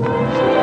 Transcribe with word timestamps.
All 0.00 0.61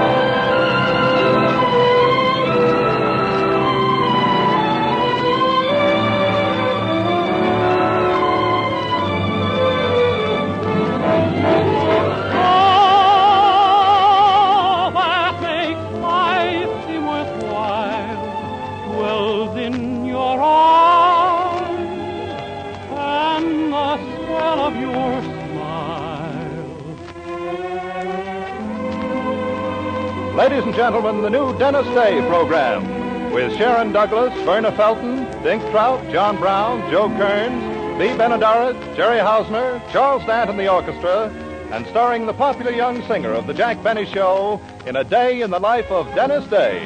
gentlemen, 30.91 31.21
the 31.21 31.29
new 31.29 31.55
Dennis 31.59 31.85
Day 31.93 32.19
program 32.27 33.31
with 33.31 33.55
Sharon 33.57 33.91
Douglas, 33.91 34.33
Verna 34.43 34.71
Felton, 34.71 35.17
Dink 35.43 35.61
Trout, 35.69 36.03
John 36.11 36.37
Brown, 36.37 36.89
Joe 36.89 37.09
Kearns, 37.09 37.61
Bea 37.99 38.17
Benaderet, 38.17 38.95
Jerry 38.95 39.19
Hausner, 39.19 39.79
Charles 39.91 40.25
Dant 40.25 40.49
and 40.49 40.59
the 40.59 40.67
orchestra, 40.67 41.27
and 41.71 41.85
starring 41.89 42.25
the 42.25 42.33
popular 42.33 42.71
young 42.71 43.05
singer 43.07 43.31
of 43.31 43.45
the 43.45 43.53
Jack 43.53 43.83
Benny 43.83 44.07
Show 44.07 44.59
in 44.87 44.95
a 44.95 45.03
day 45.03 45.43
in 45.43 45.51
the 45.51 45.59
life 45.59 45.91
of 45.91 46.07
Dennis 46.15 46.49
Day. 46.49 46.79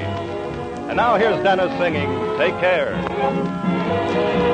And 0.90 0.98
now 0.98 1.16
here's 1.16 1.42
Dennis 1.42 1.72
singing 1.80 2.10
Take 2.38 2.60
Care. 2.60 4.53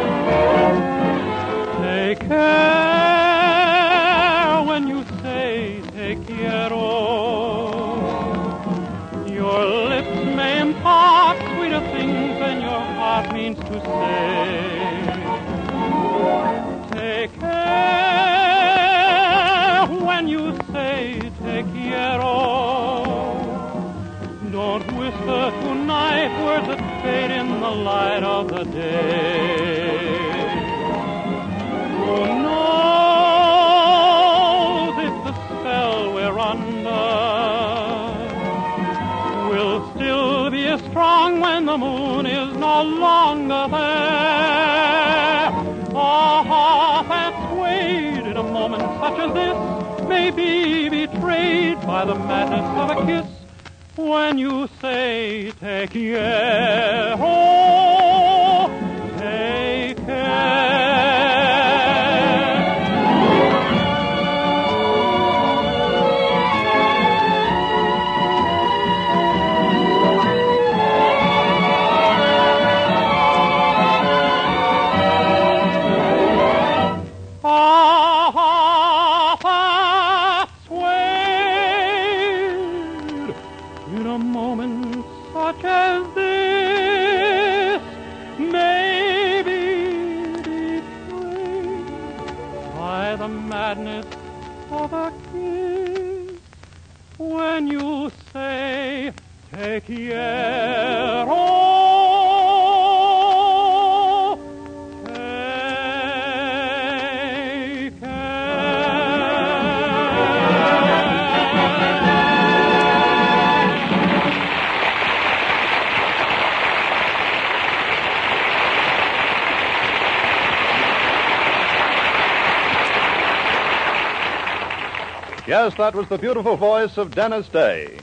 Yes, 125.50 125.74
that 125.78 125.96
was 125.96 126.08
the 126.10 126.20
beautiful 126.20 126.58
voice 126.58 126.96
of 127.00 127.16
Dennis 127.16 127.48
Day. 127.48 127.98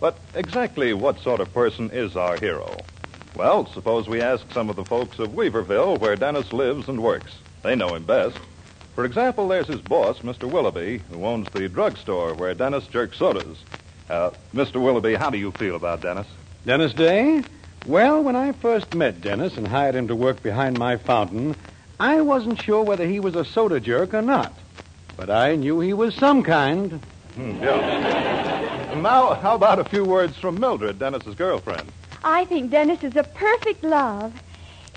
But 0.00 0.16
exactly 0.34 0.94
what 0.94 1.20
sort 1.20 1.40
of 1.40 1.52
person 1.52 1.90
is 1.90 2.16
our 2.16 2.38
hero? 2.38 2.74
Well, 3.36 3.66
suppose 3.66 4.08
we 4.08 4.22
ask 4.22 4.50
some 4.50 4.70
of 4.70 4.76
the 4.76 4.84
folks 4.86 5.18
of 5.18 5.32
Weaverville 5.32 6.00
where 6.00 6.16
Dennis 6.16 6.54
lives 6.54 6.88
and 6.88 7.02
works. 7.02 7.36
They 7.62 7.76
know 7.76 7.94
him 7.94 8.04
best. 8.04 8.38
For 8.94 9.04
example, 9.04 9.46
there's 9.46 9.66
his 9.66 9.82
boss, 9.82 10.20
Mr. 10.20 10.50
Willoughby, 10.50 11.02
who 11.10 11.22
owns 11.26 11.50
the 11.50 11.68
drugstore 11.68 12.32
where 12.32 12.54
Dennis 12.54 12.86
jerks 12.86 13.18
sodas. 13.18 13.58
Uh, 14.08 14.30
Mr. 14.54 14.80
Willoughby, 14.80 15.16
how 15.16 15.28
do 15.28 15.36
you 15.36 15.50
feel 15.52 15.76
about 15.76 16.00
Dennis? 16.00 16.26
Dennis 16.64 16.94
Day? 16.94 17.42
Well, 17.84 18.22
when 18.22 18.36
I 18.36 18.52
first 18.52 18.94
met 18.94 19.20
Dennis 19.20 19.58
and 19.58 19.68
hired 19.68 19.96
him 19.96 20.08
to 20.08 20.16
work 20.16 20.42
behind 20.42 20.78
my 20.78 20.96
fountain, 20.96 21.56
I 22.00 22.22
wasn't 22.22 22.58
sure 22.58 22.82
whether 22.82 23.06
he 23.06 23.20
was 23.20 23.34
a 23.34 23.44
soda 23.44 23.80
jerk 23.80 24.14
or 24.14 24.22
not. 24.22 24.54
But 25.16 25.30
I 25.30 25.56
knew 25.56 25.80
he 25.80 25.92
was 25.92 26.14
some 26.14 26.42
kind. 26.42 27.00
Hmm, 27.34 27.62
yeah. 27.62 28.94
Now, 29.00 29.34
how 29.34 29.54
about 29.54 29.78
a 29.78 29.84
few 29.84 30.04
words 30.04 30.36
from 30.36 30.58
Mildred, 30.58 30.98
Dennis's 30.98 31.34
girlfriend? 31.34 31.90
I 32.24 32.44
think 32.46 32.70
Dennis 32.70 33.04
is 33.04 33.16
a 33.16 33.24
perfect 33.24 33.84
love. 33.84 34.32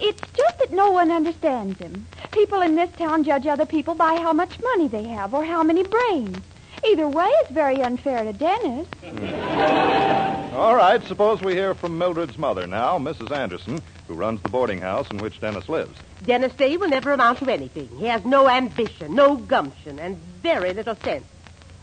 It's 0.01 0.21
just 0.35 0.59
that 0.59 0.71
no 0.71 0.91
one 0.91 1.11
understands 1.11 1.77
him. 1.79 2.07
People 2.31 2.61
in 2.61 2.75
this 2.75 2.89
town 2.97 3.23
judge 3.23 3.45
other 3.45 3.65
people 3.65 3.95
by 3.95 4.15
how 4.15 4.31
much 4.31 4.59
money 4.61 4.87
they 4.87 5.03
have 5.03 5.33
or 5.33 5.43
how 5.43 5.63
many 5.63 5.83
brains. 5.83 6.37
Either 6.83 7.07
way 7.07 7.27
it's 7.41 7.51
very 7.51 7.81
unfair 7.81 8.23
to 8.23 8.33
Dennis. 8.33 8.87
All 10.53 10.75
right, 10.75 11.03
suppose 11.05 11.41
we 11.41 11.53
hear 11.53 11.73
from 11.73 11.97
Mildred's 11.97 12.37
mother 12.37 12.67
now, 12.67 12.97
Mrs. 12.97 13.31
Anderson, 13.31 13.81
who 14.07 14.13
runs 14.13 14.41
the 14.41 14.49
boarding 14.49 14.79
house 14.79 15.09
in 15.11 15.17
which 15.17 15.39
Dennis 15.39 15.69
lives. 15.69 15.97
Dennis 16.25 16.53
Day 16.53 16.77
will 16.77 16.89
never 16.89 17.11
amount 17.11 17.39
to 17.39 17.49
anything. 17.49 17.87
He 17.97 18.05
has 18.05 18.25
no 18.25 18.49
ambition, 18.49 19.15
no 19.15 19.35
gumption, 19.35 19.99
and 19.99 20.17
very 20.41 20.73
little 20.73 20.95
sense. 20.95 21.25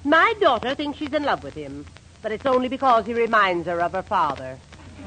My 0.05 0.35
daughter 0.41 0.75
thinks 0.75 0.99
she's 0.99 1.13
in 1.13 1.25
love 1.25 1.43
with 1.43 1.55
him, 1.55 1.87
but 2.23 2.33
it's 2.33 2.47
only 2.47 2.69
because 2.69 3.07
he 3.07 3.15
reminds 3.15 3.67
her 3.67 3.81
of 3.81 3.93
her 3.93 4.03
father. 4.03 4.59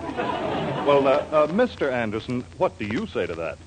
Well, 0.04 1.08
uh, 1.08 1.26
uh, 1.32 1.48
Mr. 1.48 1.92
Anderson, 1.92 2.44
what 2.58 2.78
do 2.80 2.86
you 2.86 3.06
say 3.08 3.28
to 3.28 3.36
that? 3.36 3.58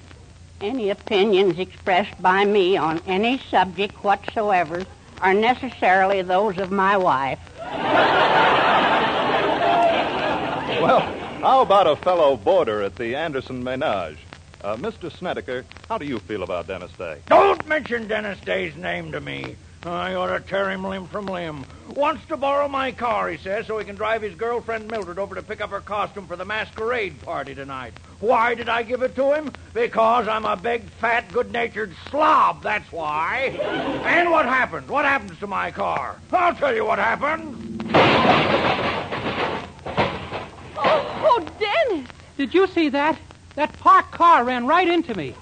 Any 0.60 0.90
opinions 0.90 1.58
expressed 1.58 2.20
by 2.22 2.44
me 2.44 2.76
on 2.76 3.00
any 3.06 3.38
subject 3.50 4.02
whatsoever 4.02 4.84
are 5.22 5.32
necessarily 5.32 6.20
those 6.20 6.58
of 6.58 6.70
my 6.70 6.96
wife. 6.96 7.38
Well, 10.80 11.00
how 11.40 11.62
about 11.62 11.86
a 11.86 11.94
fellow 11.96 12.36
boarder 12.36 12.82
at 12.82 12.96
the 12.96 13.14
Anderson 13.14 13.62
Menage? 13.62 14.18
Uh, 14.62 14.76
Mr. 14.76 15.16
Snedeker, 15.16 15.64
how 15.88 15.96
do 15.96 16.04
you 16.06 16.18
feel 16.18 16.42
about 16.42 16.66
Dennis 16.66 16.90
Day? 16.92 17.18
Don't 17.26 17.66
mention 17.68 18.08
Dennis 18.08 18.40
Day's 18.40 18.74
name 18.76 19.12
to 19.12 19.20
me. 19.20 19.56
I 19.84 20.14
ought 20.14 20.28
to 20.28 20.40
tear 20.40 20.70
him 20.70 20.84
limb 20.84 21.08
from 21.08 21.26
limb. 21.26 21.64
Wants 21.88 22.24
to 22.26 22.36
borrow 22.36 22.68
my 22.68 22.92
car, 22.92 23.28
he 23.28 23.36
says, 23.36 23.66
so 23.66 23.78
he 23.78 23.84
can 23.84 23.96
drive 23.96 24.22
his 24.22 24.34
girlfriend 24.34 24.88
Mildred 24.88 25.18
over 25.18 25.34
to 25.34 25.42
pick 25.42 25.60
up 25.60 25.70
her 25.70 25.80
costume 25.80 26.26
for 26.26 26.36
the 26.36 26.44
masquerade 26.44 27.20
party 27.22 27.54
tonight. 27.54 27.92
Why 28.20 28.54
did 28.54 28.68
I 28.68 28.84
give 28.84 29.02
it 29.02 29.16
to 29.16 29.32
him? 29.32 29.50
Because 29.74 30.28
I'm 30.28 30.44
a 30.44 30.56
big, 30.56 30.84
fat, 30.84 31.32
good-natured 31.32 31.92
slob, 32.08 32.62
that's 32.62 32.90
why. 32.92 33.58
and 34.06 34.30
what 34.30 34.46
happened? 34.46 34.88
What 34.88 35.04
happens 35.04 35.36
to 35.40 35.48
my 35.48 35.72
car? 35.72 36.16
I'll 36.32 36.54
tell 36.54 36.74
you 36.74 36.84
what 36.84 37.00
happened. 37.00 37.82
Oh, 40.76 41.24
oh, 41.24 41.46
Dennis! 41.58 42.08
Did 42.36 42.54
you 42.54 42.68
see 42.68 42.88
that? 42.90 43.18
That 43.56 43.76
parked 43.80 44.12
car 44.12 44.44
ran 44.44 44.66
right 44.66 44.88
into 44.88 45.14
me. 45.16 45.34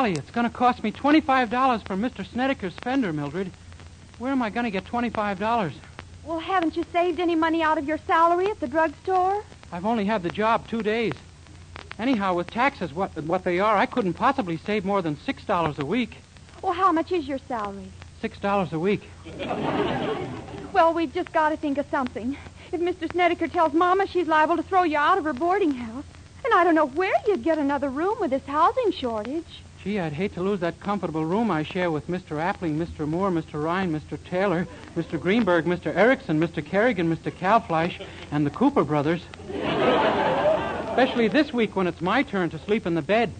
Golly, 0.00 0.12
it's 0.14 0.30
going 0.30 0.48
to 0.48 0.56
cost 0.56 0.82
me 0.82 0.92
$25 0.92 1.86
for 1.86 1.94
Mr. 1.94 2.26
Snedeker's 2.26 2.72
fender, 2.82 3.12
Mildred. 3.12 3.50
Where 4.18 4.32
am 4.32 4.40
I 4.40 4.48
going 4.48 4.64
to 4.64 4.70
get 4.70 4.86
$25? 4.86 5.72
Well, 6.24 6.38
haven't 6.38 6.74
you 6.74 6.86
saved 6.90 7.20
any 7.20 7.34
money 7.34 7.62
out 7.62 7.76
of 7.76 7.84
your 7.86 7.98
salary 8.06 8.46
at 8.46 8.60
the 8.60 8.66
drugstore? 8.66 9.44
I've 9.70 9.84
only 9.84 10.06
had 10.06 10.22
the 10.22 10.30
job 10.30 10.66
two 10.68 10.82
days. 10.82 11.12
Anyhow, 11.98 12.32
with 12.32 12.50
taxes 12.50 12.94
what 12.94 13.14
what 13.24 13.44
they 13.44 13.60
are, 13.60 13.76
I 13.76 13.84
couldn't 13.84 14.14
possibly 14.14 14.56
save 14.56 14.86
more 14.86 15.02
than 15.02 15.18
six 15.18 15.44
dollars 15.44 15.78
a 15.78 15.84
week. 15.84 16.16
Well, 16.62 16.72
how 16.72 16.92
much 16.92 17.12
is 17.12 17.28
your 17.28 17.40
salary? 17.46 17.92
Six 18.22 18.38
dollars 18.38 18.72
a 18.72 18.78
week. 18.78 19.02
Well, 20.72 20.94
we've 20.94 21.12
just 21.12 21.30
got 21.32 21.50
to 21.50 21.58
think 21.58 21.76
of 21.76 21.86
something. 21.90 22.38
If 22.72 22.80
Mr. 22.80 23.10
Snedeker 23.12 23.48
tells 23.48 23.74
Mama 23.74 24.06
she's 24.06 24.28
liable 24.28 24.56
to 24.56 24.62
throw 24.62 24.84
you 24.84 24.96
out 24.96 25.18
of 25.18 25.24
her 25.24 25.34
boarding 25.34 25.72
house, 25.72 26.04
and 26.44 26.54
I 26.54 26.64
don't 26.64 26.76
know 26.76 26.86
where 26.86 27.12
you'd 27.26 27.42
get 27.42 27.58
another 27.58 27.90
room 27.90 28.16
with 28.20 28.30
this 28.30 28.46
housing 28.46 28.92
shortage. 28.92 29.60
Gee, 29.82 29.98
I'd 29.98 30.12
hate 30.12 30.34
to 30.34 30.42
lose 30.42 30.60
that 30.60 30.78
comfortable 30.78 31.24
room 31.24 31.50
I 31.50 31.62
share 31.62 31.90
with 31.90 32.06
Mr. 32.06 32.36
Appling, 32.36 32.76
Mr. 32.76 33.08
Moore, 33.08 33.30
Mr. 33.30 33.62
Ryan, 33.62 33.98
Mr. 33.98 34.18
Taylor, 34.28 34.68
Mr. 34.94 35.18
Greenberg, 35.18 35.64
Mr. 35.64 35.86
Erickson, 35.96 36.38
Mr. 36.38 36.62
Kerrigan, 36.62 37.08
Mr. 37.14 37.32
Calfleisch, 37.32 37.98
and 38.30 38.44
the 38.44 38.50
Cooper 38.50 38.84
brothers. 38.84 39.22
Especially 39.48 41.28
this 41.28 41.54
week 41.54 41.76
when 41.76 41.86
it's 41.86 42.02
my 42.02 42.22
turn 42.22 42.50
to 42.50 42.58
sleep 42.58 42.84
in 42.86 42.94
the 42.94 43.00
bed. 43.00 43.32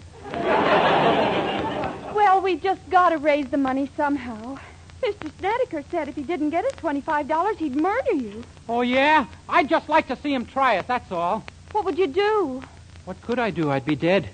Well, 2.15 2.41
we've 2.41 2.63
just 2.63 2.89
got 2.89 3.11
to 3.11 3.19
raise 3.19 3.49
the 3.49 3.59
money 3.59 3.91
somehow. 3.95 4.59
Mr. 5.03 5.31
Snedeker 5.41 5.85
said 5.91 6.09
if 6.09 6.15
he 6.15 6.23
didn't 6.23 6.51
get 6.51 6.65
his 6.65 6.73
$25, 6.75 7.57
he'd 7.59 7.77
murder 7.77 8.13
you. 8.15 8.43
Oh, 8.67 8.81
yeah? 8.81 9.27
I'd 9.47 9.69
just 9.69 9.91
like 9.91 10.09
to 10.09 10.17
see 10.17 10.33
him 10.33 10.47
try 10.47 10.77
it, 10.77 10.87
that's 10.87 11.13
all. 11.13 11.45
What 11.73 11.85
would 11.85 11.99
you 11.99 12.07
do? 12.07 12.63
What 13.05 13.21
could 13.21 13.39
I 13.39 13.51
do? 13.51 13.71
I'd 13.71 13.85
be 13.85 13.97
dead. 13.97 14.31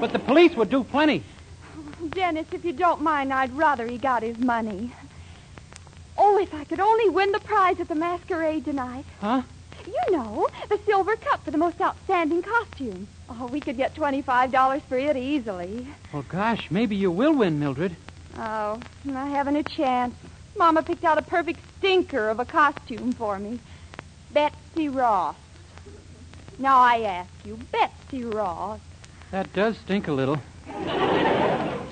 But 0.00 0.12
the 0.12 0.18
police 0.18 0.54
would 0.54 0.70
do 0.70 0.84
plenty. 0.84 1.22
Dennis, 2.10 2.46
if 2.52 2.64
you 2.64 2.72
don't 2.72 3.00
mind, 3.00 3.32
I'd 3.32 3.52
rather 3.56 3.86
he 3.86 3.98
got 3.98 4.22
his 4.22 4.38
money. 4.38 4.92
Oh, 6.18 6.38
if 6.38 6.54
I 6.54 6.64
could 6.64 6.80
only 6.80 7.10
win 7.10 7.32
the 7.32 7.40
prize 7.40 7.80
at 7.80 7.88
the 7.88 7.94
masquerade 7.94 8.64
tonight. 8.64 9.04
Huh? 9.20 9.42
You 9.86 10.16
know, 10.16 10.48
the 10.68 10.78
silver 10.84 11.16
cup 11.16 11.44
for 11.44 11.50
the 11.50 11.58
most 11.58 11.80
outstanding 11.80 12.42
costume. 12.42 13.06
Oh, 13.28 13.46
we 13.46 13.60
could 13.60 13.76
get 13.76 13.94
$25 13.94 14.82
for 14.82 14.98
it 14.98 15.16
easily. 15.16 15.86
Well, 16.12 16.24
gosh, 16.28 16.70
maybe 16.70 16.96
you 16.96 17.10
will 17.10 17.34
win, 17.34 17.58
Mildred. 17.58 17.94
Oh, 18.36 18.80
I 19.14 19.28
haven't 19.28 19.56
a 19.56 19.62
chance. 19.62 20.14
Mama 20.56 20.82
picked 20.82 21.04
out 21.04 21.18
a 21.18 21.22
perfect 21.22 21.60
stinker 21.78 22.28
of 22.28 22.40
a 22.40 22.44
costume 22.44 23.12
for 23.12 23.38
me. 23.38 23.60
Betsy 24.32 24.88
Ross. 24.88 25.36
Now 26.58 26.78
I 26.78 27.02
ask 27.02 27.30
you, 27.44 27.58
Betsy 27.70 28.24
Ross. 28.24 28.80
That 29.30 29.52
does 29.52 29.76
stink 29.78 30.08
a 30.08 30.12
little. 30.12 30.40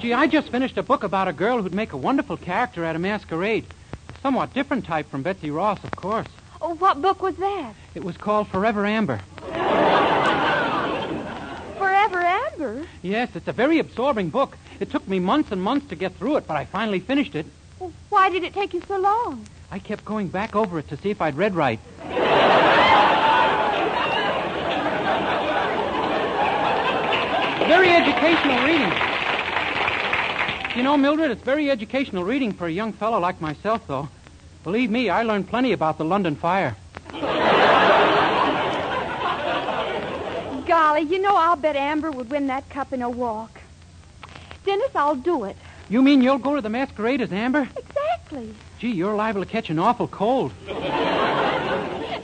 Gee, 0.01 0.13
I 0.13 0.27
just 0.27 0.51
finished 0.51 0.79
a 0.79 0.83
book 0.83 1.03
about 1.03 1.29
a 1.29 1.33
girl 1.33 1.61
who'd 1.61 1.75
make 1.75 1.93
a 1.93 1.97
wonderful 1.97 2.37
character 2.37 2.85
at 2.85 2.95
a 2.95 2.99
masquerade. 2.99 3.65
A 4.09 4.21
somewhat 4.21 4.55
different 4.55 4.85
type 4.85 5.11
from 5.11 5.23
Betsy 5.23 5.51
Ross, 5.51 5.83
of 5.83 5.91
course. 5.97 6.29
Oh, 6.61 6.75
what 6.77 7.03
book 7.03 7.21
was 7.23 7.37
that? 7.37 7.75
It 7.95 8.05
was 8.05 8.17
called 8.17 8.49
Forever 8.49 8.87
Amber. 8.87 9.19
Forever 11.79 12.21
Amber? 12.21 12.87
Yes, 13.03 13.35
it's 13.35 13.49
a 13.49 13.53
very 13.53 13.79
absorbing 13.81 14.31
book. 14.31 14.57
It 14.79 14.91
took 14.91 15.07
me 15.09 15.19
months 15.19 15.51
and 15.53 15.63
months 15.63 15.89
to 15.89 15.97
get 15.97 16.15
through 16.17 16.37
it, 16.37 16.47
but 16.47 16.57
I 16.57 16.65
finally 16.67 17.01
finished 17.01 17.35
it. 17.35 17.47
Well, 17.79 17.93
why 18.11 18.31
did 18.31 18.45
it 18.45 18.55
take 18.55 18.75
you 18.75 18.83
so 18.87 18.99
long? 18.99 19.47
I 19.71 19.79
kept 19.81 20.05
going 20.05 20.29
back 20.29 20.55
over 20.55 20.79
it 20.79 20.89
to 20.89 20.97
see 20.97 21.11
if 21.11 21.21
I'd 21.21 21.37
read 21.37 21.55
right. 21.55 21.81
Very 27.67 27.91
educational 27.91 28.63
reading. 28.65 28.93
You 30.77 30.83
know, 30.83 30.97
Mildred, 30.97 31.31
it's 31.31 31.43
very 31.43 31.71
educational 31.71 32.25
reading 32.25 32.53
for 32.53 32.67
a 32.67 32.71
young 32.71 32.93
fellow 32.93 33.19
like 33.21 33.41
myself, 33.41 33.87
though. 33.87 34.09
Believe 34.65 34.91
me, 34.91 35.09
I 35.09 35.23
learned 35.23 35.49
plenty 35.49 35.73
about 35.73 35.99
the 35.99 36.05
London 36.05 36.37
fire. 36.37 36.77
Golly, 40.67 41.03
you 41.03 41.21
know, 41.21 41.37
I'll 41.37 41.57
bet 41.57 41.77
Amber 41.77 42.11
would 42.11 42.31
win 42.31 42.49
that 42.49 42.69
cup 42.71 42.93
in 42.93 43.03
a 43.03 43.11
walk. 43.11 43.61
Dennis, 44.65 44.91
I'll 44.95 45.15
do 45.15 45.45
it. 45.45 45.57
You 45.89 46.03
mean 46.03 46.23
you'll 46.23 46.39
go 46.39 46.57
to 46.57 46.63
the 46.63 46.71
masquerade 46.71 47.21
as 47.21 47.31
Amber? 47.33 47.69
Exactly. 47.77 48.55
Gee, 48.79 48.91
you're 48.93 49.15
liable 49.15 49.45
to 49.45 49.51
catch 49.51 49.71
an 49.71 49.79
awful 49.79 50.09
cold. 50.09 50.53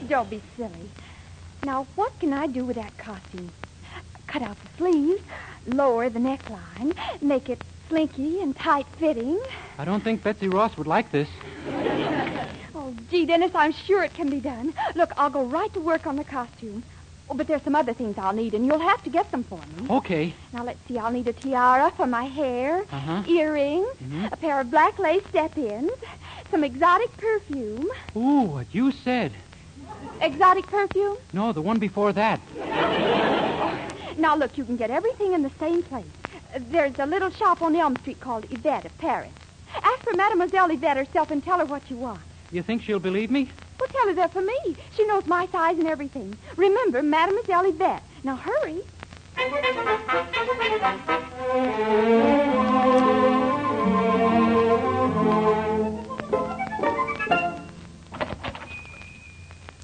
Don't 0.07 0.29
be 0.29 0.41
silly. 0.57 0.89
Now, 1.63 1.85
what 1.95 2.17
can 2.19 2.33
I 2.33 2.47
do 2.47 2.65
with 2.65 2.75
that 2.75 2.97
costume? 2.97 3.51
Cut 4.31 4.43
out 4.43 4.55
the 4.61 4.69
sleeves, 4.77 5.21
lower 5.67 6.07
the 6.09 6.19
neckline, 6.19 6.95
make 7.21 7.49
it 7.49 7.61
slinky 7.89 8.39
and 8.41 8.55
tight-fitting. 8.55 9.37
I 9.77 9.83
don't 9.83 10.01
think 10.01 10.23
Betsy 10.23 10.47
Ross 10.47 10.77
would 10.77 10.87
like 10.87 11.11
this. 11.11 11.27
Oh, 12.73 12.95
gee, 13.09 13.25
Dennis, 13.25 13.51
I'm 13.53 13.73
sure 13.73 14.03
it 14.03 14.13
can 14.13 14.29
be 14.29 14.39
done. 14.39 14.73
Look, 14.95 15.11
I'll 15.17 15.29
go 15.29 15.43
right 15.43 15.73
to 15.73 15.81
work 15.81 16.07
on 16.07 16.15
the 16.15 16.23
costume. 16.23 16.81
Oh, 17.29 17.33
but 17.33 17.47
there's 17.47 17.61
some 17.63 17.75
other 17.75 17.91
things 17.93 18.17
I'll 18.17 18.31
need, 18.31 18.53
and 18.53 18.65
you'll 18.65 18.79
have 18.79 19.03
to 19.03 19.09
get 19.09 19.29
them 19.31 19.43
for 19.43 19.59
me. 19.77 19.87
Okay. 19.89 20.33
Now, 20.53 20.63
let's 20.63 20.79
see. 20.87 20.97
I'll 20.97 21.11
need 21.11 21.27
a 21.27 21.33
tiara 21.33 21.91
for 21.91 22.07
my 22.07 22.23
hair, 22.23 22.85
Uh-huh. 22.89 23.23
earrings, 23.27 23.87
a 24.31 24.37
pair 24.37 24.61
of 24.61 24.71
black 24.71 24.97
lace 24.97 25.23
step-ins, 25.27 25.91
some 26.49 26.63
exotic 26.63 27.15
perfume. 27.17 27.89
Ooh, 28.15 28.43
what 28.43 28.67
you 28.71 28.93
said. 28.93 29.33
Exotic 30.21 30.67
perfume? 30.67 31.17
No, 31.33 31.51
the 31.51 31.61
one 31.61 31.79
before 31.79 32.13
that. 32.13 32.39
Now, 34.17 34.35
look, 34.35 34.57
you 34.57 34.65
can 34.65 34.75
get 34.77 34.91
everything 34.91 35.33
in 35.33 35.41
the 35.41 35.51
same 35.59 35.83
place. 35.83 36.05
There's 36.69 36.99
a 36.99 37.05
little 37.05 37.29
shop 37.29 37.61
on 37.61 37.75
Elm 37.75 37.95
Street 37.97 38.19
called 38.19 38.45
Yvette 38.51 38.85
of 38.85 38.97
Paris. 38.97 39.31
Ask 39.75 40.03
for 40.03 40.13
Mademoiselle 40.15 40.69
Yvette 40.69 40.97
herself 40.97 41.31
and 41.31 41.43
tell 41.43 41.59
her 41.59 41.65
what 41.65 41.89
you 41.89 41.95
want. 41.95 42.21
You 42.51 42.61
think 42.61 42.81
she'll 42.81 42.99
believe 42.99 43.31
me? 43.31 43.49
Well, 43.79 43.87
tell 43.89 44.07
her 44.07 44.13
that 44.15 44.33
for 44.33 44.41
me. 44.41 44.75
She 44.95 45.05
knows 45.05 45.25
my 45.25 45.47
size 45.47 45.79
and 45.79 45.87
everything. 45.87 46.35
Remember, 46.57 47.01
Mademoiselle 47.01 47.65
Yvette. 47.65 48.03
Now, 48.23 48.35
hurry. 48.35 48.81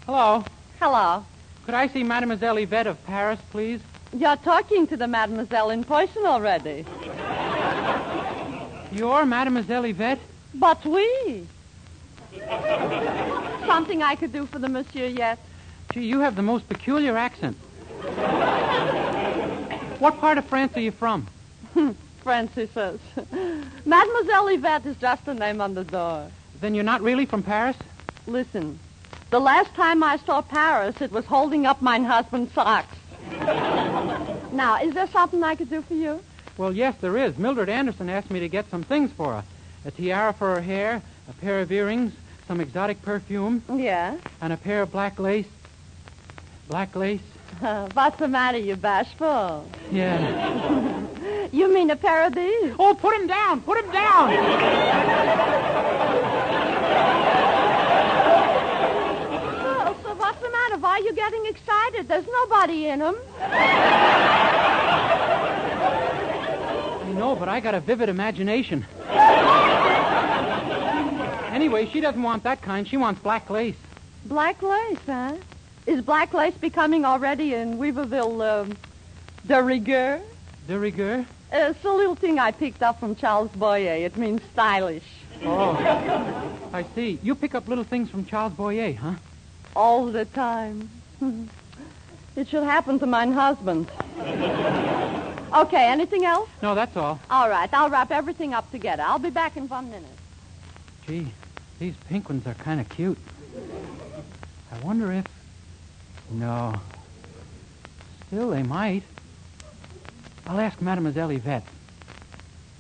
Hello. 0.06 0.44
Hello. 0.80 1.26
Could 1.66 1.74
I 1.74 1.88
see 1.88 2.04
Mademoiselle 2.04 2.58
Yvette 2.58 2.88
of 2.88 3.04
Paris, 3.06 3.40
please? 3.52 3.82
You're 4.18 4.36
talking 4.38 4.88
to 4.88 4.98
the 4.98 5.08
mademoiselle 5.08 5.70
in 5.70 5.84
person 5.84 6.26
already. 6.26 6.86
You're 8.92 9.28
Mademoiselle 9.28 9.86
Yvette? 9.86 10.20
But 10.56 10.84
we. 10.84 11.46
Something 13.68 14.02
I 14.02 14.16
could 14.16 14.34
do 14.34 14.48
for 14.48 14.58
the 14.58 14.70
monsieur 14.70 15.06
yet? 15.06 15.38
Gee, 15.94 16.06
you 16.06 16.22
have 16.22 16.36
the 16.36 16.42
most 16.42 16.68
peculiar 16.68 17.16
accent. 17.16 17.58
what 20.00 20.18
part 20.18 20.40
of 20.40 20.46
France 20.46 20.76
are 20.76 20.82
you 20.82 20.92
from? 20.92 21.28
Hmm, 21.76 21.92
Francie 22.24 22.70
says. 22.74 23.00
Mademoiselle 23.86 24.48
Yvette 24.48 24.88
is 24.88 24.98
just 24.98 25.28
a 25.28 25.36
name 25.36 25.62
on 25.62 25.76
the 25.76 25.84
door. 25.84 26.32
Then 26.60 26.74
you're 26.74 26.84
not 26.84 27.02
really 27.02 27.28
from 27.28 27.44
Paris? 27.44 27.78
Listen, 28.26 28.80
the 29.30 29.40
last 29.40 29.76
time 29.76 30.02
I 30.02 30.18
saw 30.18 30.42
Paris, 30.42 31.02
it 31.02 31.12
was 31.12 31.26
holding 31.26 31.68
up 31.68 31.84
my 31.84 32.00
husband's 32.00 32.52
socks. 32.54 32.98
now, 34.54 34.80
is 34.82 34.94
there 34.94 35.08
something 35.08 35.44
I 35.44 35.56
could 35.56 35.70
do 35.70 35.82
for 35.82 35.94
you? 35.94 36.20
Well, 36.58 36.74
yes, 36.74 36.96
there 37.02 37.18
is. 37.18 37.38
Mildred 37.38 37.70
Anderson 37.70 38.10
asked 38.10 38.32
me 38.32 38.40
to 38.40 38.50
get 38.50 38.70
some 38.70 38.84
things 38.84 39.12
for 39.12 39.34
her. 39.34 39.44
A 39.86 39.92
tiara 39.92 40.34
for 40.34 40.56
her 40.56 40.62
hair, 40.62 41.02
a 41.30 41.34
pair 41.34 41.60
of 41.60 41.72
earrings, 41.72 42.14
some 42.48 42.60
exotic 42.62 43.02
perfume, 43.02 43.64
Yeah? 43.74 44.18
and 44.42 44.52
a 44.54 44.58
pair 44.58 44.82
of 44.82 44.92
black 44.92 45.20
lace. 45.20 45.48
Black 46.68 46.96
lace? 46.96 47.22
What's 47.60 48.18
the 48.18 48.28
matter, 48.28 48.58
you 48.58 48.76
bashful? 48.76 49.70
Yeah. 49.92 51.04
You 51.52 51.74
mean 51.74 51.90
a 51.92 51.96
pair 51.96 52.26
of 52.28 52.36
these? 52.36 52.74
Oh, 52.78 52.94
put 52.94 53.16
him 53.16 53.26
down! 53.28 53.62
Put 53.62 53.82
him 53.84 53.90
down! 53.92 54.34
Oh, 58.60 59.96
so 60.04 60.14
Why 60.80 60.92
are 60.92 61.00
you 61.00 61.14
getting 61.14 61.46
excited? 61.48 62.08
There's 62.08 62.28
nobody 62.28 62.88
in 62.88 63.00
them. 63.00 63.16
I 63.42 63.48
know, 67.14 67.36
but 67.36 67.50
I 67.50 67.60
got 67.60 67.74
a 67.74 67.80
vivid 67.80 68.10
imagination. 68.10 68.86
anyway, 71.52 71.88
she 71.88 72.00
doesn't 72.00 72.22
want 72.22 72.44
that 72.44 72.62
kind. 72.62 72.88
She 72.88 72.98
wants 72.98 73.20
black 73.22 73.50
lace. 73.50 73.76
Black 74.26 74.62
lace, 74.62 75.00
huh? 75.06 75.36
Is 75.88 76.02
black 76.02 76.34
lace 76.34 76.54
becoming 76.56 77.06
already 77.06 77.56
in 77.56 77.78
Weaverville 77.78 78.62
um, 78.62 78.78
de 79.48 79.64
rigueur? 79.64 80.22
De 80.68 80.78
rigueur? 80.78 81.26
Uh, 81.52 81.72
it's 81.72 81.84
a 81.86 81.90
little 81.90 82.16
thing 82.16 82.38
I 82.38 82.52
picked 82.52 82.84
up 82.84 83.00
from 83.00 83.16
Charles 83.16 83.50
Boyer. 83.52 84.06
It 84.06 84.18
means 84.18 84.42
stylish. 84.54 85.04
Oh. 85.44 85.76
I 86.74 86.84
see. 86.94 87.20
You 87.24 87.36
pick 87.36 87.56
up 87.56 87.68
little 87.68 87.86
things 87.86 88.10
from 88.10 88.26
Charles 88.26 88.54
Boyer, 88.54 88.94
huh? 88.94 89.14
All 89.78 90.08
the 90.08 90.26
time. 90.26 90.90
it 92.36 92.48
should 92.48 92.64
happen 92.64 92.98
to 92.98 93.06
mine 93.06 93.32
husband. 93.32 93.92
Okay, 95.54 95.86
anything 95.86 96.26
else? 96.26 96.50
No, 96.64 96.74
that's 96.74 96.98
all. 96.98 97.20
All 97.30 97.48
right, 97.48 97.70
I'll 97.72 97.90
wrap 97.90 98.12
everything 98.12 98.56
up 98.56 98.72
together. 98.72 99.04
I'll 99.06 99.20
be 99.20 99.30
back 99.30 99.56
in 99.56 99.68
one 99.68 99.92
minute. 99.92 100.10
Gee, 101.06 101.28
these 101.78 101.94
pink 102.10 102.28
ones 102.28 102.48
are 102.48 102.56
kind 102.56 102.82
of 102.82 102.90
cute. 102.90 103.20
I 104.72 104.80
wonder 104.84 105.12
if. 105.12 105.26
No. 106.32 106.74
Still, 108.26 108.50
they 108.50 108.64
might. 108.64 109.04
I'll 110.48 110.60
ask 110.60 110.82
Mademoiselle 110.82 111.30
Yvette. 111.30 111.68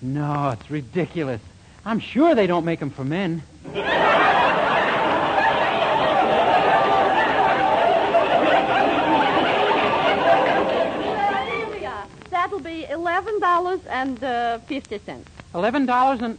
No, 0.01 0.49
it's 0.49 0.71
ridiculous. 0.71 1.41
I'm 1.85 1.99
sure 1.99 2.33
they 2.33 2.47
don't 2.47 2.65
make 2.65 2.79
them 2.79 2.89
for 2.89 3.05
men. 3.05 3.43
Here 11.57 11.69
we 11.69 11.85
are. 11.85 12.05
That'll 12.29 12.59
be 12.59 12.85
eleven 13.17 13.39
dollars 13.39 13.79
and 13.87 14.23
uh, 14.23 14.59
fifty 14.59 14.99
cents. 14.99 15.27
Eleven 15.55 15.85
dollars 15.87 16.21
and. 16.21 16.37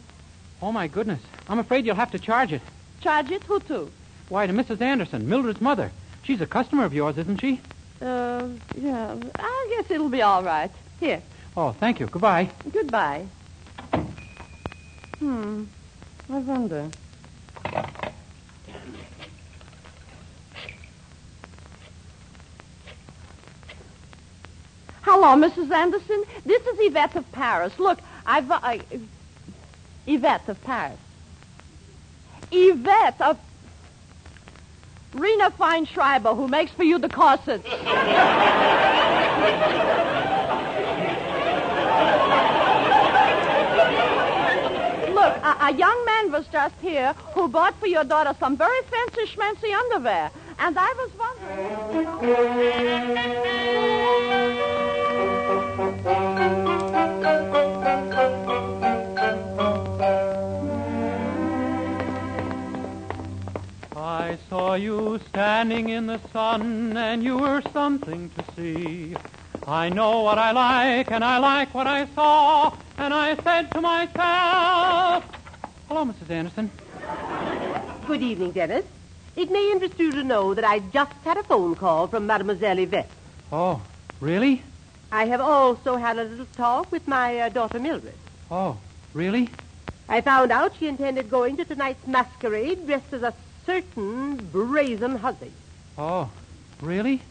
Oh, 0.61 0.71
my 0.71 0.87
goodness. 0.87 1.19
I'm 1.49 1.59
afraid 1.59 1.85
you'll 1.85 1.95
have 1.95 2.11
to 2.11 2.19
charge 2.19 2.53
it. 2.53 2.61
Charge 3.01 3.31
it? 3.31 3.43
Who 3.43 3.59
to? 3.61 3.91
Why, 4.29 4.45
to 4.47 4.53
Mrs. 4.53 4.81
Anderson, 4.81 5.27
Mildred's 5.29 5.61
mother. 5.61 5.91
She's 6.23 6.41
a 6.41 6.45
customer 6.45 6.83
of 6.85 6.93
yours, 6.93 7.17
isn't 7.17 7.39
she? 7.39 7.59
Uh, 8.01 8.47
yeah. 8.77 9.15
I 9.37 9.75
guess 9.75 9.91
it'll 9.91 10.09
be 10.09 10.21
all 10.21 10.43
right. 10.43 10.71
Here. 10.99 11.21
Oh, 11.55 11.71
thank 11.71 11.99
you. 11.99 12.07
Goodbye. 12.07 12.49
Goodbye. 12.71 13.25
Hmm. 15.19 15.63
I 16.29 16.37
wonder. 16.39 16.89
Hello, 25.11 25.29
Mrs. 25.35 25.71
Anderson. 25.71 26.23
This 26.45 26.61
is 26.67 26.77
Yvette 26.81 27.15
of 27.15 27.31
Paris. 27.31 27.73
Look, 27.79 27.97
I've. 28.27 28.51
Uh, 28.51 28.77
Yvette 30.05 30.47
of 30.47 30.63
Paris. 30.63 30.99
Yvette 32.51 33.19
of. 33.19 33.39
Rena 35.15 35.49
Feinschreiber, 35.49 36.35
who 36.35 36.47
makes 36.47 36.71
for 36.73 36.83
you 36.83 36.99
the 36.99 37.09
corsets. 37.09 37.63
Look, 45.09 45.33
a, 45.43 45.57
a 45.59 45.73
young 45.75 46.05
man 46.05 46.31
was 46.31 46.45
just 46.51 46.75
here 46.81 47.15
who 47.33 47.47
bought 47.47 47.73
for 47.79 47.87
your 47.87 48.03
daughter 48.03 48.35
some 48.39 48.55
very 48.55 48.83
fancy 48.83 49.25
schmancy 49.25 49.73
underwear. 49.73 50.29
And 50.59 50.77
I 50.77 50.93
was 50.99 51.09
wondering. 52.21 53.98
Standing 65.59 65.89
in 65.89 66.07
the 66.07 66.21
sun, 66.31 66.95
and 66.95 67.21
you 67.21 67.37
were 67.37 67.61
something 67.73 68.29
to 68.29 68.43
see. 68.55 69.13
I 69.67 69.89
know 69.89 70.21
what 70.21 70.37
I 70.37 70.51
like, 70.53 71.11
and 71.11 71.21
I 71.21 71.37
like 71.37 71.73
what 71.73 71.85
I 71.85 72.05
saw, 72.15 72.73
and 72.97 73.13
I 73.13 73.35
said 73.43 73.69
to 73.71 73.81
myself, 73.81 75.25
Hello, 75.89 76.05
Mrs. 76.05 76.29
Anderson. 76.29 76.71
Good 78.07 78.21
evening, 78.21 78.51
Dennis. 78.51 78.85
It 79.35 79.51
may 79.51 79.69
interest 79.73 79.99
you 79.99 80.13
to 80.13 80.23
know 80.23 80.53
that 80.53 80.63
I 80.63 80.79
just 80.79 81.11
had 81.25 81.35
a 81.35 81.43
phone 81.43 81.75
call 81.75 82.07
from 82.07 82.25
Mademoiselle 82.25 82.79
Yvette. 82.79 83.09
Oh, 83.51 83.81
really? 84.21 84.63
I 85.11 85.25
have 85.25 85.41
also 85.41 85.97
had 85.97 86.17
a 86.17 86.23
little 86.23 86.47
talk 86.55 86.89
with 86.89 87.05
my 87.05 87.37
uh, 87.37 87.49
daughter 87.49 87.79
Mildred. 87.79 88.15
Oh, 88.49 88.77
really? 89.13 89.49
I 90.07 90.21
found 90.21 90.53
out 90.53 90.77
she 90.79 90.87
intended 90.87 91.29
going 91.29 91.57
to 91.57 91.65
tonight's 91.65 92.07
masquerade 92.07 92.85
dressed 92.85 93.11
as 93.11 93.23
a 93.23 93.33
certain 93.65 94.37
brazen 94.51 95.15
hussy. 95.17 95.51
Oh, 95.97 96.29
really? 96.81 97.21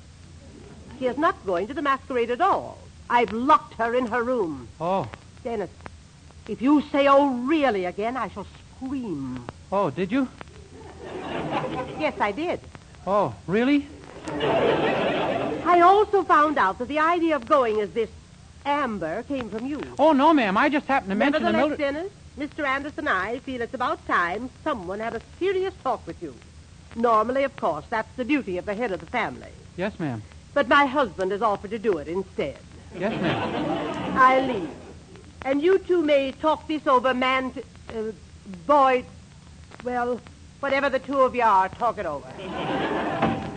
She 0.99 1.06
is 1.06 1.16
not 1.16 1.35
going 1.47 1.66
to 1.68 1.75
the 1.75 1.82
masquerade 1.82 2.30
at 2.30 2.40
all. 2.40 2.78
I've 3.11 3.32
locked 3.32 3.75
her 3.75 3.94
in 3.94 4.06
her 4.06 4.23
room. 4.23 4.68
Oh, 4.80 5.08
Dennis, 5.44 5.70
if 6.49 6.61
you 6.61 6.82
say, 6.92 7.06
oh, 7.08 7.30
really 7.47 7.85
again, 7.85 8.16
I 8.16 8.28
shall 8.28 8.47
scream. 8.76 9.44
oh, 9.73 9.90
did 9.90 10.12
you? 10.12 10.28
Yes, 11.99 12.14
I 12.20 12.32
did. 12.32 12.61
Oh, 13.06 13.35
really? 13.47 13.87
I 14.30 15.80
also 15.82 16.23
found 16.23 16.58
out 16.58 16.78
that 16.78 16.88
the 16.88 16.99
idea 16.99 17.37
of 17.37 17.47
going 17.47 17.80
as 17.80 17.90
this 17.90 18.11
Amber 18.64 19.23
came 19.25 19.49
from 19.49 19.66
you. 19.66 19.80
Oh, 19.99 20.12
no, 20.12 20.35
ma'am. 20.35 20.56
I 20.56 20.68
just 20.68 20.87
happened 20.87 21.11
to 21.11 21.14
mention 21.16 21.42
the 21.42 21.52
Nevertheless, 21.52 21.78
Mildred. 21.78 21.94
Dennis, 21.94 22.12
Mr. 22.38 22.64
Anderson 22.64 23.00
and 23.00 23.09
I 23.09 23.40
feel 23.40 23.61
it's 23.61 23.75
about 23.75 24.07
time 24.07 24.49
someone 24.62 25.00
had 25.00 25.14
a 25.14 25.21
serious 25.40 25.75
talk 25.83 26.07
with 26.07 26.23
you. 26.23 26.35
Normally, 26.95 27.42
of 27.42 27.57
course, 27.57 27.85
that's 27.90 28.14
the 28.16 28.25
duty 28.25 28.59
of 28.59 28.64
the 28.64 28.75
head 28.75 28.92
of 28.92 29.00
the 29.00 29.07
family. 29.07 29.50
Yes, 29.76 29.99
ma'am. 29.99 30.23
But 30.54 30.68
my 30.68 30.87
husband 30.87 31.33
has 31.33 31.42
offered 31.42 31.71
to 31.71 31.80
do 31.80 31.99
it 31.99 32.07
instead. 32.07 32.59
Yes, 32.97 33.21
ma'am. 33.21 34.16
I'll 34.16 34.47
leave. 34.47 34.71
And 35.42 35.61
you 35.62 35.78
two 35.78 36.02
may 36.02 36.30
talk 36.33 36.68
this 36.68 36.87
over, 36.87 37.12
man 37.12 37.52
to... 37.52 37.62
Uh, 37.90 38.12
boy... 38.66 39.04
Well, 39.85 40.21
whatever 40.61 40.88
the 40.88 40.99
two 40.99 41.21
of 41.21 41.35
you 41.35 41.42
are, 41.42 41.68
talk 41.68 41.99
it 41.99 42.07
over. 42.07 42.33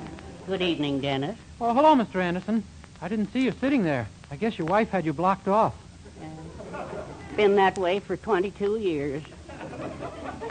Good 0.47 0.61
evening, 0.61 1.01
Dennis. 1.01 1.37
Oh, 1.59 1.73
hello, 1.73 1.95
Mr. 1.95 2.15
Anderson. 2.15 2.63
I 3.01 3.07
didn't 3.07 3.31
see 3.31 3.41
you 3.41 3.53
sitting 3.59 3.83
there. 3.83 4.07
I 4.29 4.35
guess 4.35 4.57
your 4.57 4.67
wife 4.67 4.89
had 4.89 5.05
you 5.05 5.13
blocked 5.13 5.47
off. 5.47 5.75
Been 7.35 7.55
that 7.55 7.77
way 7.77 7.99
for 7.99 8.17
22 8.17 8.77
years. 8.77 9.23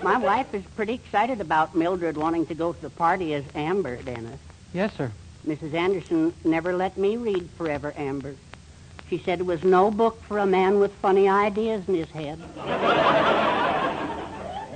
My 0.02 0.16
wife 0.16 0.54
is 0.54 0.64
pretty 0.76 0.94
excited 0.94 1.40
about 1.40 1.74
Mildred 1.74 2.16
wanting 2.16 2.46
to 2.46 2.54
go 2.54 2.72
to 2.72 2.80
the 2.80 2.90
party 2.90 3.34
as 3.34 3.44
Amber, 3.54 3.96
Dennis. 3.96 4.40
Yes, 4.72 4.94
sir. 4.96 5.12
Mrs. 5.46 5.74
Anderson 5.74 6.32
never 6.44 6.74
let 6.74 6.96
me 6.96 7.16
read 7.16 7.48
Forever 7.56 7.92
Amber. 7.96 8.34
She 9.08 9.18
said 9.18 9.40
it 9.40 9.46
was 9.46 9.62
no 9.62 9.90
book 9.90 10.22
for 10.22 10.38
a 10.38 10.46
man 10.46 10.78
with 10.78 10.92
funny 10.94 11.28
ideas 11.28 11.86
in 11.88 11.94
his 11.94 12.08
head. 12.10 12.40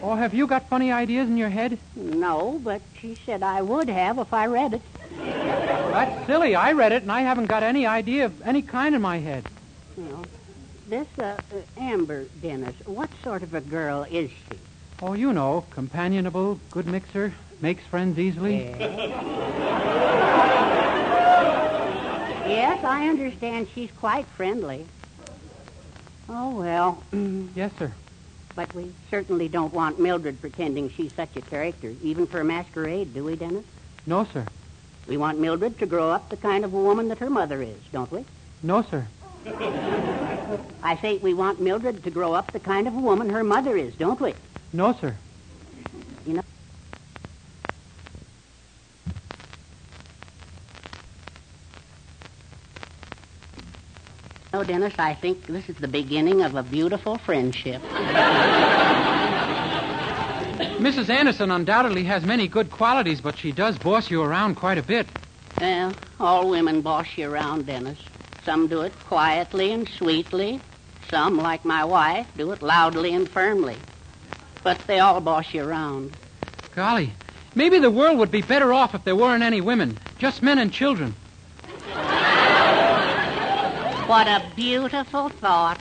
Oh, 0.03 0.17
have 0.17 0.35
you 0.35 0.47
got 0.47 0.69
funny 0.69 0.93
ideas 0.93 1.29
in 1.29 1.39
your 1.39 1.49
head? 1.49 1.79
No, 1.97 2.61
but 2.63 2.83
she 3.01 3.15
said 3.15 3.43
I 3.43 3.63
would 3.63 3.89
have 3.89 4.19
if 4.19 4.35
I 4.35 4.47
read 4.47 4.75
it. 4.75 4.83
That's 5.17 6.27
silly. 6.27 6.55
I 6.55 6.73
read 6.73 6.93
it, 6.93 7.03
and 7.03 7.13
I 7.13 7.23
haven't 7.23 7.47
got 7.47 7.63
any 7.63 7.87
idea 7.87 8.27
of 8.27 8.43
any 8.43 8.61
kind 8.61 8.95
in 8.95 9.01
my 9.01 9.19
head. 9.19 9.47
Know, 9.97 10.25
this 10.89 11.07
uh, 11.19 11.23
uh, 11.23 11.37
Amber, 11.79 12.25
Dennis, 12.43 12.75
what 12.87 13.11
sort 13.23 13.43
of 13.43 13.55
a 13.55 13.61
girl 13.61 14.07
is 14.11 14.31
she? 14.31 14.59
Oh, 15.03 15.15
you 15.15 15.33
know, 15.33 15.65
companionable, 15.71 16.61
good 16.71 16.87
mixer, 16.87 17.33
makes 17.61 17.85
friends 17.85 18.19
easily. 18.19 18.75
Yes, 22.47 22.85
I 22.85 23.09
understand 23.09 23.69
she's 23.75 23.91
quite 23.93 24.27
friendly. 24.27 24.87
Oh, 26.29 26.51
well. 26.51 27.03
Yes, 27.55 27.73
sir. 27.79 27.93
But 28.55 28.73
we 28.75 28.93
certainly 29.11 29.49
don't 29.49 29.73
want 29.73 29.99
Mildred 29.99 30.41
pretending 30.41 30.89
she's 30.91 31.13
such 31.13 31.35
a 31.37 31.41
character, 31.41 31.93
even 32.03 32.27
for 32.27 32.41
a 32.41 32.45
masquerade, 32.45 33.13
do 33.15 33.25
we, 33.25 33.35
Dennis? 33.37 33.65
No, 34.07 34.25
sir. 34.25 34.47
We 35.09 35.17
want 35.17 35.41
Mildred 35.41 35.79
to 35.81 35.87
grow 35.87 36.11
up 36.11 36.29
the 36.29 36.37
kind 36.37 36.65
of 36.65 36.73
a 36.73 36.77
woman 36.77 37.09
that 37.09 37.19
her 37.19 37.31
mother 37.31 37.63
is, 37.63 37.79
don't 37.93 38.11
we? 38.13 38.25
No, 38.63 38.83
sir. 38.83 39.07
I 39.47 40.99
say 41.01 41.19
we 41.19 41.35
want 41.35 41.61
Mildred 41.61 42.03
to 42.05 42.11
grow 42.11 42.33
up 42.33 42.53
the 42.53 42.61
kind 42.61 42.87
of 42.87 42.95
a 42.95 42.99
woman 42.99 43.31
her 43.31 43.45
mother 43.45 43.77
is, 43.77 43.95
don't 43.95 44.21
we? 44.21 44.35
No, 44.73 44.93
sir. 44.93 45.17
You 46.27 46.35
know. 46.35 46.43
Oh, 54.53 54.63
Dennis, 54.63 54.95
I 54.99 55.15
think 55.15 55.47
this 55.47 55.69
is 55.69 55.77
the 55.77 55.89
beginning 55.89 56.43
of 56.43 56.55
a 56.55 56.63
beautiful 56.63 57.19
friendship. 57.19 57.83
Mrs. 60.79 61.11
Anderson 61.11 61.51
undoubtedly 61.51 62.05
has 62.05 62.25
many 62.25 62.47
good 62.47 62.71
qualities, 62.71 63.21
but 63.21 63.37
she 63.37 63.53
does 63.53 63.77
boss 63.79 64.11
you 64.11 64.23
around 64.23 64.55
quite 64.55 64.79
a 64.79 64.83
bit. 64.83 65.07
Well, 65.61 65.93
all 66.21 66.51
women 66.51 66.83
boss 66.83 67.07
you 67.17 67.31
around, 67.31 67.67
Dennis. 67.67 67.99
Some 68.45 68.67
do 68.67 68.83
it 68.83 68.93
quietly 69.07 69.73
and 69.73 69.89
sweetly. 69.89 70.61
Some, 71.11 71.39
like 71.39 71.65
my 71.65 71.85
wife, 71.85 72.27
do 72.37 72.51
it 72.53 72.63
loudly 72.63 73.15
and 73.15 73.29
firmly. 73.29 73.77
But 74.63 74.79
they 74.87 75.01
all 75.01 75.21
boss 75.21 75.53
you 75.55 75.65
around. 75.65 76.17
Golly, 76.75 77.13
maybe 77.55 77.79
the 77.79 77.91
world 77.91 78.19
would 78.19 78.31
be 78.31 78.43
better 78.43 78.73
off 78.73 78.95
if 78.95 79.05
there 79.05 79.17
weren't 79.17 79.43
any 79.43 79.61
women, 79.61 79.99
just 80.19 80.43
men 80.43 80.59
and 80.59 80.73
children. 80.73 81.15
What 84.07 84.27
a 84.27 84.43
beautiful 84.55 85.31
thought. 85.31 85.81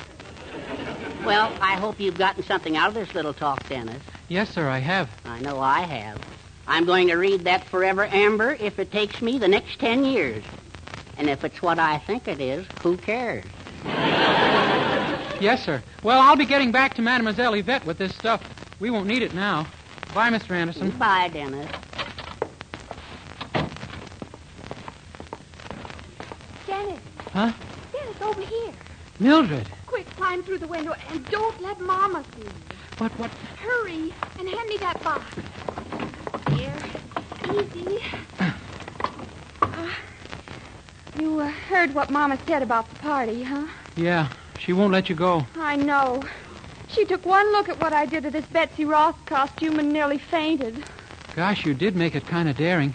Well, 1.25 1.51
I 1.61 1.75
hope 1.75 1.99
you've 1.99 2.17
gotten 2.17 2.43
something 2.43 2.77
out 2.77 2.89
of 2.89 2.93
this 2.93 3.13
little 3.13 3.33
talk, 3.33 3.67
Dennis. 3.67 4.01
Yes, 4.29 4.49
sir, 4.49 4.67
I 4.69 4.79
have. 4.79 5.09
I 5.25 5.39
know 5.39 5.59
I 5.59 5.81
have. 5.81 6.21
I'm 6.67 6.85
going 6.85 7.09
to 7.09 7.15
read 7.15 7.41
that 7.45 7.65
Forever 7.65 8.05
Amber 8.05 8.53
if 8.59 8.79
it 8.79 8.91
takes 8.91 9.21
me 9.21 9.37
the 9.37 9.47
next 9.47 9.79
ten 9.79 10.05
years. 10.05 10.43
And 11.17 11.29
if 11.29 11.43
it's 11.43 11.61
what 11.61 11.79
I 11.79 11.99
think 11.99 12.27
it 12.27 12.39
is, 12.39 12.65
who 12.81 12.97
cares? 12.97 13.45
Yes, 15.39 15.63
sir. 15.63 15.83
Well, 16.03 16.21
I'll 16.21 16.35
be 16.35 16.45
getting 16.45 16.71
back 16.71 16.93
to 16.95 17.01
Mademoiselle 17.01 17.53
Yvette 17.53 17.85
with 17.85 17.97
this 17.97 18.15
stuff. 18.15 18.41
We 18.79 18.89
won't 18.89 19.07
need 19.07 19.21
it 19.21 19.33
now. 19.33 19.67
Bye, 20.13 20.29
Mr. 20.29 20.51
Anderson. 20.51 20.91
Bye, 20.91 21.27
Dennis. 21.29 21.69
Dennis. 26.67 26.99
Huh? 27.31 27.51
Dennis, 27.91 28.21
over 28.21 28.41
here. 28.41 28.71
Mildred. 29.19 29.67
Quick, 29.87 30.09
climb 30.11 30.43
through 30.43 30.59
the 30.59 30.67
window 30.67 30.93
and 31.09 31.25
don't 31.29 31.61
let 31.61 31.79
Mama 31.79 32.23
see 32.35 32.43
you. 32.43 32.51
What, 32.97 33.11
what? 33.19 33.31
Hurry 33.59 34.13
and 34.39 34.47
hand 34.47 34.69
me 34.69 34.77
that 34.77 35.01
box. 35.03 35.23
Here. 36.57 36.75
Easy. 37.53 37.99
Uh, 39.61 39.89
you 41.17 41.39
uh, 41.39 41.51
heard 41.73 41.95
what 41.95 42.11
Mama 42.11 42.37
said 42.45 42.61
about 42.61 42.87
the 42.87 42.95
party, 42.99 43.41
huh? 43.41 43.65
Yeah, 43.95 44.29
she 44.59 44.73
won't 44.73 44.91
let 44.93 45.09
you 45.09 45.15
go. 45.15 45.47
I 45.55 45.75
know. 45.75 46.21
She 46.87 47.03
took 47.03 47.25
one 47.25 47.51
look 47.51 47.67
at 47.67 47.81
what 47.81 47.93
I 47.93 48.05
did 48.05 48.23
to 48.23 48.29
this 48.29 48.45
Betsy 48.45 48.85
Ross 48.85 49.15
costume 49.25 49.79
and 49.79 49.91
nearly 49.91 50.19
fainted. 50.19 50.83
Gosh, 51.35 51.65
you 51.65 51.73
did 51.73 51.95
make 51.95 52.13
it 52.13 52.27
kind 52.27 52.47
of 52.47 52.57
daring. 52.57 52.93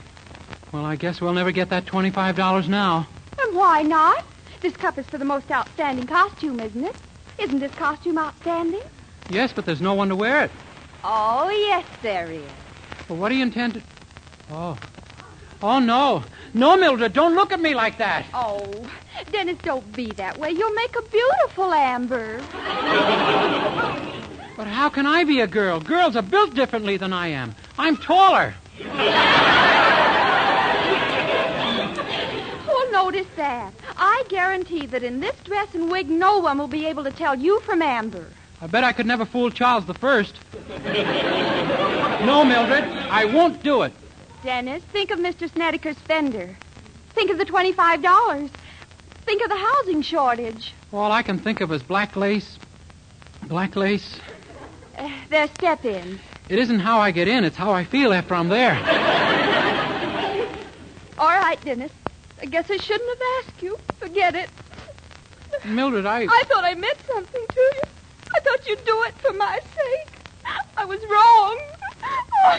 Well, 0.70 0.84
I 0.84 0.94
guess 0.94 1.20
we'll 1.20 1.32
never 1.32 1.50
get 1.50 1.70
that 1.70 1.86
$25 1.86 2.68
now. 2.68 3.08
And 3.42 3.56
why 3.56 3.82
not? 3.82 4.24
This 4.60 4.76
cup 4.76 4.96
is 4.96 5.06
for 5.06 5.18
the 5.18 5.24
most 5.24 5.50
outstanding 5.50 6.06
costume, 6.06 6.60
isn't 6.60 6.84
it? 6.84 6.94
Isn't 7.40 7.58
this 7.58 7.74
costume 7.74 8.16
outstanding? 8.16 8.82
Yes, 9.28 9.52
but 9.52 9.66
there's 9.66 9.80
no 9.80 9.94
one 9.94 10.08
to 10.08 10.16
wear 10.16 10.44
it. 10.44 10.52
Oh, 11.02 11.48
yes, 11.50 11.84
there 12.02 12.30
is. 12.30 12.48
Well, 13.08 13.18
what 13.18 13.30
do 13.30 13.34
you 13.34 13.42
intend 13.42 13.74
to... 13.74 13.82
Oh. 14.52 14.78
Oh, 15.62 15.78
no. 15.80 16.22
No, 16.54 16.76
Mildred, 16.76 17.12
don't 17.12 17.34
look 17.34 17.52
at 17.52 17.60
me 17.60 17.74
like 17.74 17.98
that. 17.98 18.24
Oh, 18.32 18.86
Dennis, 19.32 19.58
don't 19.62 19.92
be 19.94 20.06
that 20.12 20.38
way. 20.38 20.50
You'll 20.50 20.72
make 20.72 20.96
a 20.96 21.02
beautiful 21.02 21.72
Amber. 21.74 22.38
But 24.56 24.66
how 24.66 24.88
can 24.88 25.06
I 25.06 25.24
be 25.24 25.40
a 25.40 25.46
girl? 25.46 25.80
Girls 25.80 26.16
are 26.16 26.22
built 26.22 26.54
differently 26.54 26.96
than 26.96 27.12
I 27.12 27.28
am. 27.28 27.54
I'm 27.78 27.96
taller. 27.96 28.54
Who'll 32.66 32.90
notice 32.92 33.26
that? 33.36 33.72
I 33.96 34.24
guarantee 34.28 34.86
that 34.86 35.02
in 35.02 35.20
this 35.20 35.36
dress 35.44 35.74
and 35.74 35.90
wig, 35.90 36.08
no 36.08 36.38
one 36.38 36.58
will 36.58 36.68
be 36.68 36.86
able 36.86 37.04
to 37.04 37.10
tell 37.12 37.34
you 37.36 37.60
from 37.60 37.82
Amber. 37.82 38.26
I 38.60 38.66
bet 38.66 38.82
I 38.84 38.92
could 38.92 39.06
never 39.06 39.24
fool 39.24 39.50
Charles 39.50 39.86
the 39.86 39.94
First. 39.94 40.34
no, 42.24 42.44
Mildred, 42.44 42.84
I 42.84 43.24
won't 43.32 43.62
do 43.62 43.82
it. 43.82 43.92
Dennis, 44.42 44.82
think 44.84 45.10
of 45.10 45.18
Mr. 45.18 45.50
Snedeker's 45.52 45.98
fender. 45.98 46.56
Think 47.10 47.30
of 47.30 47.38
the 47.38 47.44
$25. 47.44 48.50
Think 49.24 49.42
of 49.42 49.48
the 49.48 49.56
housing 49.56 50.02
shortage. 50.02 50.72
All 50.92 51.10
I 51.12 51.22
can 51.22 51.38
think 51.38 51.60
of 51.60 51.72
is 51.72 51.82
black 51.82 52.16
lace. 52.16 52.58
Black 53.46 53.76
lace. 53.76 54.18
Uh, 54.96 55.10
there's 55.28 55.50
step 55.50 55.84
in. 55.84 56.18
It 56.48 56.58
isn't 56.58 56.80
how 56.80 57.00
I 57.00 57.10
get 57.10 57.28
in, 57.28 57.44
it's 57.44 57.56
how 57.56 57.72
I 57.72 57.84
feel 57.84 58.12
after 58.12 58.34
I'm 58.34 58.48
there. 58.48 58.74
All 61.18 61.28
right, 61.28 61.60
Dennis. 61.64 61.92
I 62.40 62.46
guess 62.46 62.70
I 62.70 62.76
shouldn't 62.76 63.08
have 63.18 63.28
asked 63.38 63.62
you. 63.62 63.76
Forget 63.98 64.34
it. 64.34 64.48
Mildred, 65.64 66.06
I. 66.06 66.22
I 66.22 66.42
thought 66.46 66.64
I 66.64 66.74
meant 66.74 66.98
something 67.06 67.44
to 67.48 67.60
you. 67.60 67.82
I 68.34 68.40
thought 68.40 68.66
you'd 68.68 68.84
do 68.84 69.02
it 69.02 69.14
for 69.18 69.32
my 69.32 69.58
sake. 69.74 70.08
I 70.76 70.84
was 70.84 71.00
wrong. 71.10 71.60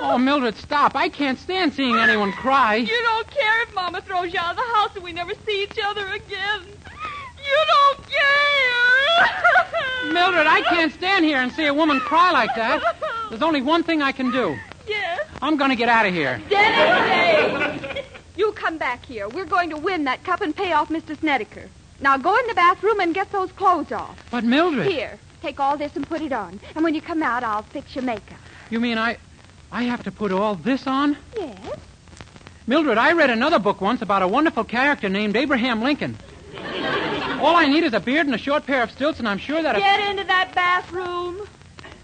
Oh, 0.00 0.18
Mildred, 0.18 0.54
stop. 0.56 0.94
I 0.94 1.08
can't 1.08 1.38
stand 1.38 1.72
seeing 1.72 1.96
anyone 1.96 2.30
cry. 2.32 2.74
You 2.74 3.02
don't 3.04 3.26
care 3.30 3.62
if 3.62 3.74
Mama 3.74 4.02
throws 4.02 4.34
you 4.34 4.38
out 4.38 4.50
of 4.50 4.56
the 4.56 4.62
house 4.74 4.90
and 4.94 5.02
we 5.02 5.12
never 5.14 5.32
see 5.46 5.62
each 5.62 5.78
other 5.82 6.06
again. 6.08 6.60
You 6.66 7.64
don't 7.66 8.06
care. 8.06 10.12
Mildred, 10.12 10.46
I 10.46 10.60
can't 10.68 10.92
stand 10.92 11.24
here 11.24 11.38
and 11.38 11.50
see 11.52 11.66
a 11.66 11.72
woman 11.72 12.00
cry 12.00 12.32
like 12.32 12.54
that. 12.54 12.82
There's 13.30 13.40
only 13.42 13.62
one 13.62 13.82
thing 13.82 14.02
I 14.02 14.12
can 14.12 14.30
do. 14.30 14.56
Yes. 14.86 15.26
I'm 15.40 15.56
going 15.56 15.70
to 15.70 15.76
get 15.76 15.88
out 15.88 16.04
of 16.06 16.12
here. 16.12 16.40
Dennis. 16.50 18.04
You 18.36 18.52
come 18.52 18.76
back 18.76 19.06
here. 19.06 19.28
We're 19.28 19.46
going 19.46 19.70
to 19.70 19.76
win 19.78 20.04
that 20.04 20.22
cup 20.22 20.42
and 20.42 20.54
pay 20.54 20.72
off 20.72 20.90
Mr. 20.90 21.18
Snedeker. 21.18 21.68
Now 22.00 22.18
go 22.18 22.36
in 22.38 22.46
the 22.46 22.54
bathroom 22.54 23.00
and 23.00 23.14
get 23.14 23.32
those 23.32 23.50
clothes 23.52 23.90
off. 23.90 24.22
But, 24.30 24.44
Mildred. 24.44 24.86
Here, 24.86 25.18
take 25.40 25.60
all 25.60 25.78
this 25.78 25.96
and 25.96 26.06
put 26.06 26.20
it 26.20 26.32
on. 26.32 26.60
And 26.74 26.84
when 26.84 26.94
you 26.94 27.00
come 27.00 27.22
out, 27.22 27.42
I'll 27.42 27.62
fix 27.62 27.94
your 27.94 28.04
makeup. 28.04 28.36
You 28.70 28.80
mean 28.80 28.98
I. 28.98 29.18
I 29.70 29.84
have 29.84 30.04
to 30.04 30.12
put 30.12 30.30
all 30.30 30.54
this 30.54 30.86
on? 30.86 31.16
Yes? 31.36 31.78
Mildred, 32.66 32.96
I 32.96 33.12
read 33.12 33.30
another 33.30 33.58
book 33.58 33.80
once 33.80 34.02
about 34.02 34.22
a 34.22 34.28
wonderful 34.28 34.64
character 34.64 35.08
named 35.08 35.36
Abraham 35.36 35.82
Lincoln. 35.82 36.16
All 37.40 37.56
I 37.56 37.66
need 37.66 37.82
is 37.84 37.92
a 37.92 38.00
beard 38.00 38.26
and 38.26 38.34
a 38.34 38.38
short 38.38 38.66
pair 38.66 38.82
of 38.82 38.90
stilts, 38.90 39.18
and 39.18 39.28
I'm 39.28 39.38
sure 39.38 39.60
that. 39.62 39.76
Get 39.76 40.10
into 40.10 40.24
that 40.24 40.54
bathroom. 40.54 41.46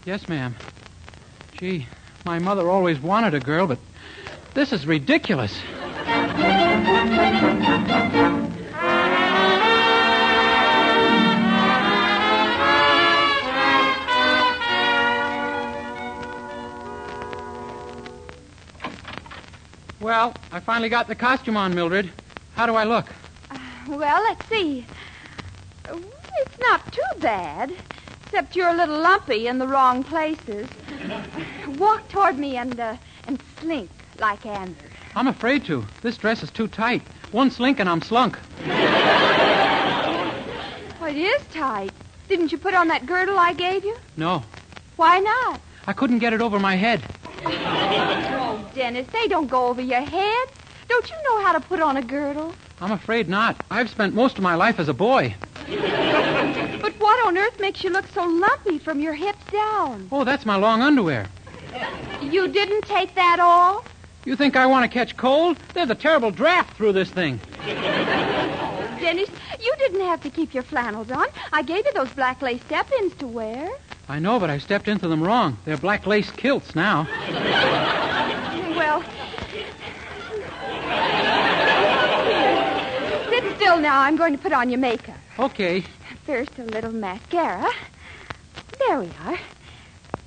Yes, 0.05 0.29
ma'am. 0.29 0.57
Gee, 1.59 1.87
my 2.25 2.38
mother 2.38 2.68
always 2.68 2.99
wanted 2.99 3.35
a 3.35 3.40
girl, 3.40 3.66
but 3.66 3.79
this 4.55 4.73
is 4.73 4.87
ridiculous. 4.87 5.57
Well, 20.01 20.35
I 20.51 20.61
finally 20.61 20.89
got 20.89 21.09
the 21.09 21.15
costume 21.15 21.57
on, 21.57 21.75
Mildred. 21.75 22.11
How 22.55 22.67
do 22.67 22.75
I 22.75 22.85
look? 22.85 23.07
Well, 23.87 24.23
let's 24.23 24.49
see. 24.49 24.87
It's 25.87 26.59
not 26.59 26.93
too 26.93 27.03
bad, 27.21 27.73
except 28.25 28.57
you're 28.57 28.69
a 28.69 28.77
little 28.77 28.99
lumpy 28.99 29.47
in 29.47 29.59
the 29.59 29.67
wrong 29.67 30.03
places. 30.03 30.69
Walk 31.79 32.09
toward 32.09 32.39
me 32.39 32.57
and 32.57 32.79
uh, 32.79 32.97
and 33.27 33.43
slink 33.59 33.91
like 34.19 34.47
Anders. 34.47 34.77
I'm 35.15 35.27
afraid 35.27 35.65
to. 35.67 35.85
This 36.03 36.17
dress 36.17 36.43
is 36.43 36.51
too 36.51 36.69
tight. 36.69 37.03
One 37.33 37.51
slink 37.51 37.79
and 37.81 37.89
I'm 37.89 38.01
slunk. 38.03 38.39
Well, 41.01 41.11
it 41.11 41.17
is 41.17 41.43
tight. 41.53 41.91
Didn't 42.29 42.53
you 42.53 42.59
put 42.59 42.75
on 42.75 42.89
that 42.89 43.07
girdle 43.07 43.39
I 43.39 43.53
gave 43.53 43.85
you? 43.85 43.97
No, 44.17 44.45
Why 44.97 45.19
not? 45.19 45.61
I 45.87 45.93
couldn't 45.93 46.21
get 46.21 46.33
it 46.33 46.41
over 46.41 46.59
my 46.59 46.77
head. 46.77 47.03
Dennis, 48.75 49.07
they 49.13 49.29
don't 49.29 49.49
go 49.49 49.67
over 49.69 49.81
your 49.81 50.01
head. 50.01 50.49
Don't 50.89 51.09
you 51.09 51.17
know 51.25 51.43
how 51.43 51.53
to 51.53 51.61
put 51.61 51.81
on 51.81 51.97
a 51.97 52.03
girdle? 52.03 52.55
I'm 52.81 52.93
afraid 52.93 53.29
not. 53.29 53.57
I've 53.71 53.91
spent 53.91 54.15
most 54.15 54.37
of 54.39 54.43
my 54.43 54.55
life 54.55 54.79
as 54.81 54.89
a 54.89 54.95
boy. 54.95 55.35
But 56.81 56.99
what 56.99 57.27
on 57.27 57.37
earth 57.37 57.61
makes 57.61 57.85
you 57.85 57.91
look 57.91 58.07
so 58.09 58.25
lumpy 58.25 58.79
from 58.79 59.01
your 59.01 59.13
hips 59.13 59.45
down? 59.53 60.09
Oh, 60.11 60.25
that's 60.25 60.47
my 60.47 60.57
long 60.57 60.81
underwear. 60.81 61.27
You 62.23 62.49
didn't 62.49 62.87
take 62.87 63.15
that 63.17 63.39
off? 63.39 63.87
You 64.25 64.35
think 64.35 64.57
I 64.57 64.65
want 64.67 64.91
to 64.91 64.93
catch 64.93 65.17
cold? 65.17 65.59
There's 65.75 65.91
a 65.91 65.95
terrible 65.95 66.31
draft 66.31 66.77
through 66.77 66.93
this 66.93 67.11
thing. 67.11 67.39
Dennis, 67.67 69.29
you 69.61 69.75
didn't 69.79 70.01
have 70.01 70.23
to 70.23 70.31
keep 70.31 70.55
your 70.55 70.63
flannels 70.63 71.11
on. 71.11 71.27
I 71.53 71.63
gave 71.63 71.85
you 71.85 71.93
those 71.93 72.11
black 72.11 72.41
lace 72.41 72.63
step-ins 72.63 73.15
to 73.17 73.27
wear. 73.27 73.69
I 74.09 74.19
know, 74.19 74.41
but 74.41 74.49
I 74.51 74.59
stepped 74.59 74.89
into 74.89 75.07
them 75.07 75.23
wrong. 75.23 75.59
They're 75.67 75.77
black 75.77 76.07
lace 76.07 76.31
kilts 76.31 76.75
now. 76.75 77.07
Well, 78.90 79.05
sit 83.31 83.57
still 83.57 83.79
now. 83.79 84.00
I'm 84.00 84.16
going 84.16 84.33
to 84.33 84.38
put 84.42 84.53
on 84.53 84.68
your 84.68 84.81
makeup. 84.81 85.14
Okay. 85.38 85.85
First, 86.26 86.59
a 86.59 86.64
little 86.64 86.90
mascara. 86.90 87.70
There 88.81 88.98
we 88.98 89.12
are. 89.24 89.38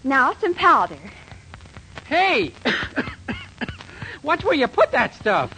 Now, 0.05 0.33
some 0.35 0.53
powder. 0.53 0.97
Hey! 2.05 2.53
Watch 4.23 4.45
where 4.45 4.55
you 4.55 4.69
put 4.69 4.93
that 4.93 5.13
stuff. 5.15 5.53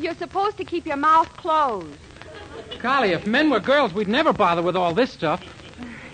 You're 0.00 0.14
supposed 0.14 0.56
to 0.56 0.64
keep 0.64 0.86
your 0.86 0.96
mouth 0.96 1.28
closed. 1.36 1.98
Golly, 2.80 3.10
if 3.10 3.26
men 3.26 3.50
were 3.50 3.60
girls, 3.60 3.92
we'd 3.92 4.08
never 4.08 4.32
bother 4.32 4.62
with 4.62 4.76
all 4.76 4.94
this 4.94 5.12
stuff. 5.12 5.42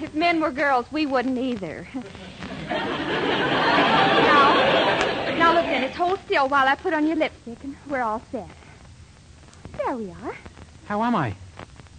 If 0.02 0.12
men 0.12 0.40
were 0.40 0.50
girls, 0.50 0.86
we 0.90 1.06
wouldn't 1.06 1.38
either. 1.38 1.86
now, 2.68 4.54
now 5.38 5.54
look, 5.54 5.64
Dennis, 5.66 5.85
hold 5.96 6.20
still 6.26 6.48
while 6.48 6.68
I 6.68 6.74
put 6.74 6.92
on 6.92 7.06
your 7.06 7.16
lipstick, 7.16 7.58
and 7.64 7.74
we're 7.88 8.02
all 8.02 8.22
set. 8.30 8.48
There 9.78 9.96
we 9.96 10.10
are. 10.10 10.36
How 10.86 11.02
am 11.02 11.14
I? 11.16 11.34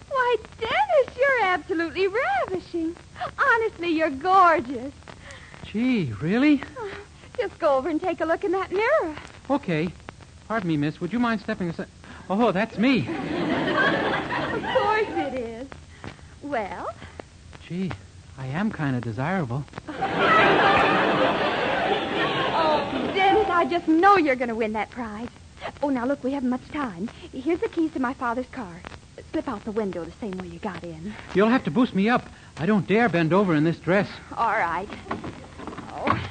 Why, 0.10 0.36
Dennis, 0.60 1.18
you're 1.18 1.44
absolutely 1.44 2.08
ravishing. 2.08 2.96
Honestly, 3.38 3.90
you're 3.90 4.10
gorgeous. 4.10 4.94
Gee, 5.66 6.14
really? 6.22 6.62
Oh, 6.78 6.92
just 7.38 7.60
go 7.60 7.78
over 7.78 7.90
and 7.90 8.00
take 8.00 8.22
a 8.22 8.26
look 8.26 8.44
in 8.44 8.52
that 8.52 8.72
mirror. 8.72 9.16
Okay. 9.50 9.90
Pardon 10.48 10.70
me, 10.70 10.78
miss. 10.78 11.02
Would 11.02 11.12
you 11.12 11.20
mind 11.20 11.42
stepping 11.42 11.70
aside? 11.70 11.88
Oh, 12.30 12.52
that's 12.52 12.78
me. 12.78 13.00
Of 13.00 14.64
course 14.64 15.08
it 15.10 15.34
is. 15.34 15.68
Well, 16.42 16.90
Gee, 17.68 17.92
I 18.38 18.48
am 18.48 18.72
kind 18.72 18.96
of 18.96 19.02
desirable. 19.04 19.66
I 23.58 23.66
just 23.66 23.88
know 23.88 24.18
you're 24.18 24.36
going 24.36 24.50
to 24.50 24.56
win 24.56 24.74
that 24.74 24.92
prize. 24.92 25.30
Oh, 25.82 25.90
now 25.90 26.06
look, 26.06 26.24
we 26.24 26.32
haven't 26.32 26.52
much 26.52 26.70
time. 26.70 27.10
Here's 27.34 27.60
the 27.60 27.68
keys 27.68 27.92
to 27.94 28.00
my 28.00 28.14
father's 28.14 28.46
car. 28.52 28.82
slip 29.32 29.48
out 29.48 29.66
the 29.66 29.72
window 29.72 30.06
the 30.06 30.12
same 30.22 30.38
way 30.38 30.46
you 30.46 30.60
got 30.60 30.84
in. 30.84 31.12
You'll 31.34 31.50
have 31.50 31.64
to 31.64 31.72
boost 31.72 31.96
me 31.96 32.08
up. 32.08 32.30
I 32.60 32.68
don't 32.68 32.86
dare 32.86 33.10
bend 33.10 33.34
over 33.34 33.56
in 33.56 33.64
this 33.64 33.80
dress. 33.80 34.08
All 34.38 34.52
right. 34.52 34.88
Oh, 35.90 36.30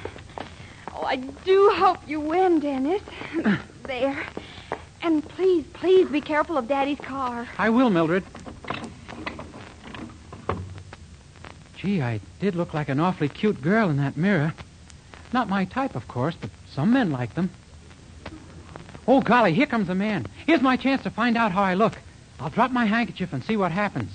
oh 0.95 1.03
I 1.03 1.17
do 1.17 1.73
hope 1.75 1.99
you 2.07 2.21
win, 2.21 2.61
Dennis. 2.61 3.03
there. 3.83 4.25
And 5.03 5.29
please, 5.29 5.65
please 5.73 6.09
be 6.09 6.21
careful 6.21 6.57
of 6.57 6.69
Daddy's 6.69 7.01
car. 7.01 7.49
I 7.59 7.71
will, 7.71 7.91
Mildred. 7.91 8.23
Gee, 11.77 12.01
I 12.01 12.21
did 12.39 12.55
look 12.55 12.73
like 12.73 12.89
an 12.89 13.01
awfully 13.01 13.29
cute 13.29 13.61
girl 13.61 13.91
in 13.91 13.97
that 13.97 14.17
mirror. 14.17 14.55
Not 15.33 15.49
my 15.49 15.65
type, 15.65 15.97
of 15.97 16.07
course, 16.07 16.37
but 16.41 16.51
some 16.77 16.93
men 16.93 17.11
like 17.11 17.35
them. 17.35 17.51
Oh, 19.09 19.23
golly, 19.23 19.55
here 19.55 19.67
comes 19.67 19.89
a 19.89 19.95
man. 19.95 20.27
Here's 20.47 20.61
my 20.61 20.77
chance 20.77 21.03
to 21.05 21.11
find 21.11 21.37
out 21.37 21.51
how 21.51 21.63
I 21.63 21.73
look. 21.73 21.95
I'll 22.39 22.51
drop 22.51 22.71
my 22.71 22.85
handkerchief 22.85 23.33
and 23.33 23.43
see 23.43 23.57
what 23.57 23.73
happens. 23.73 24.13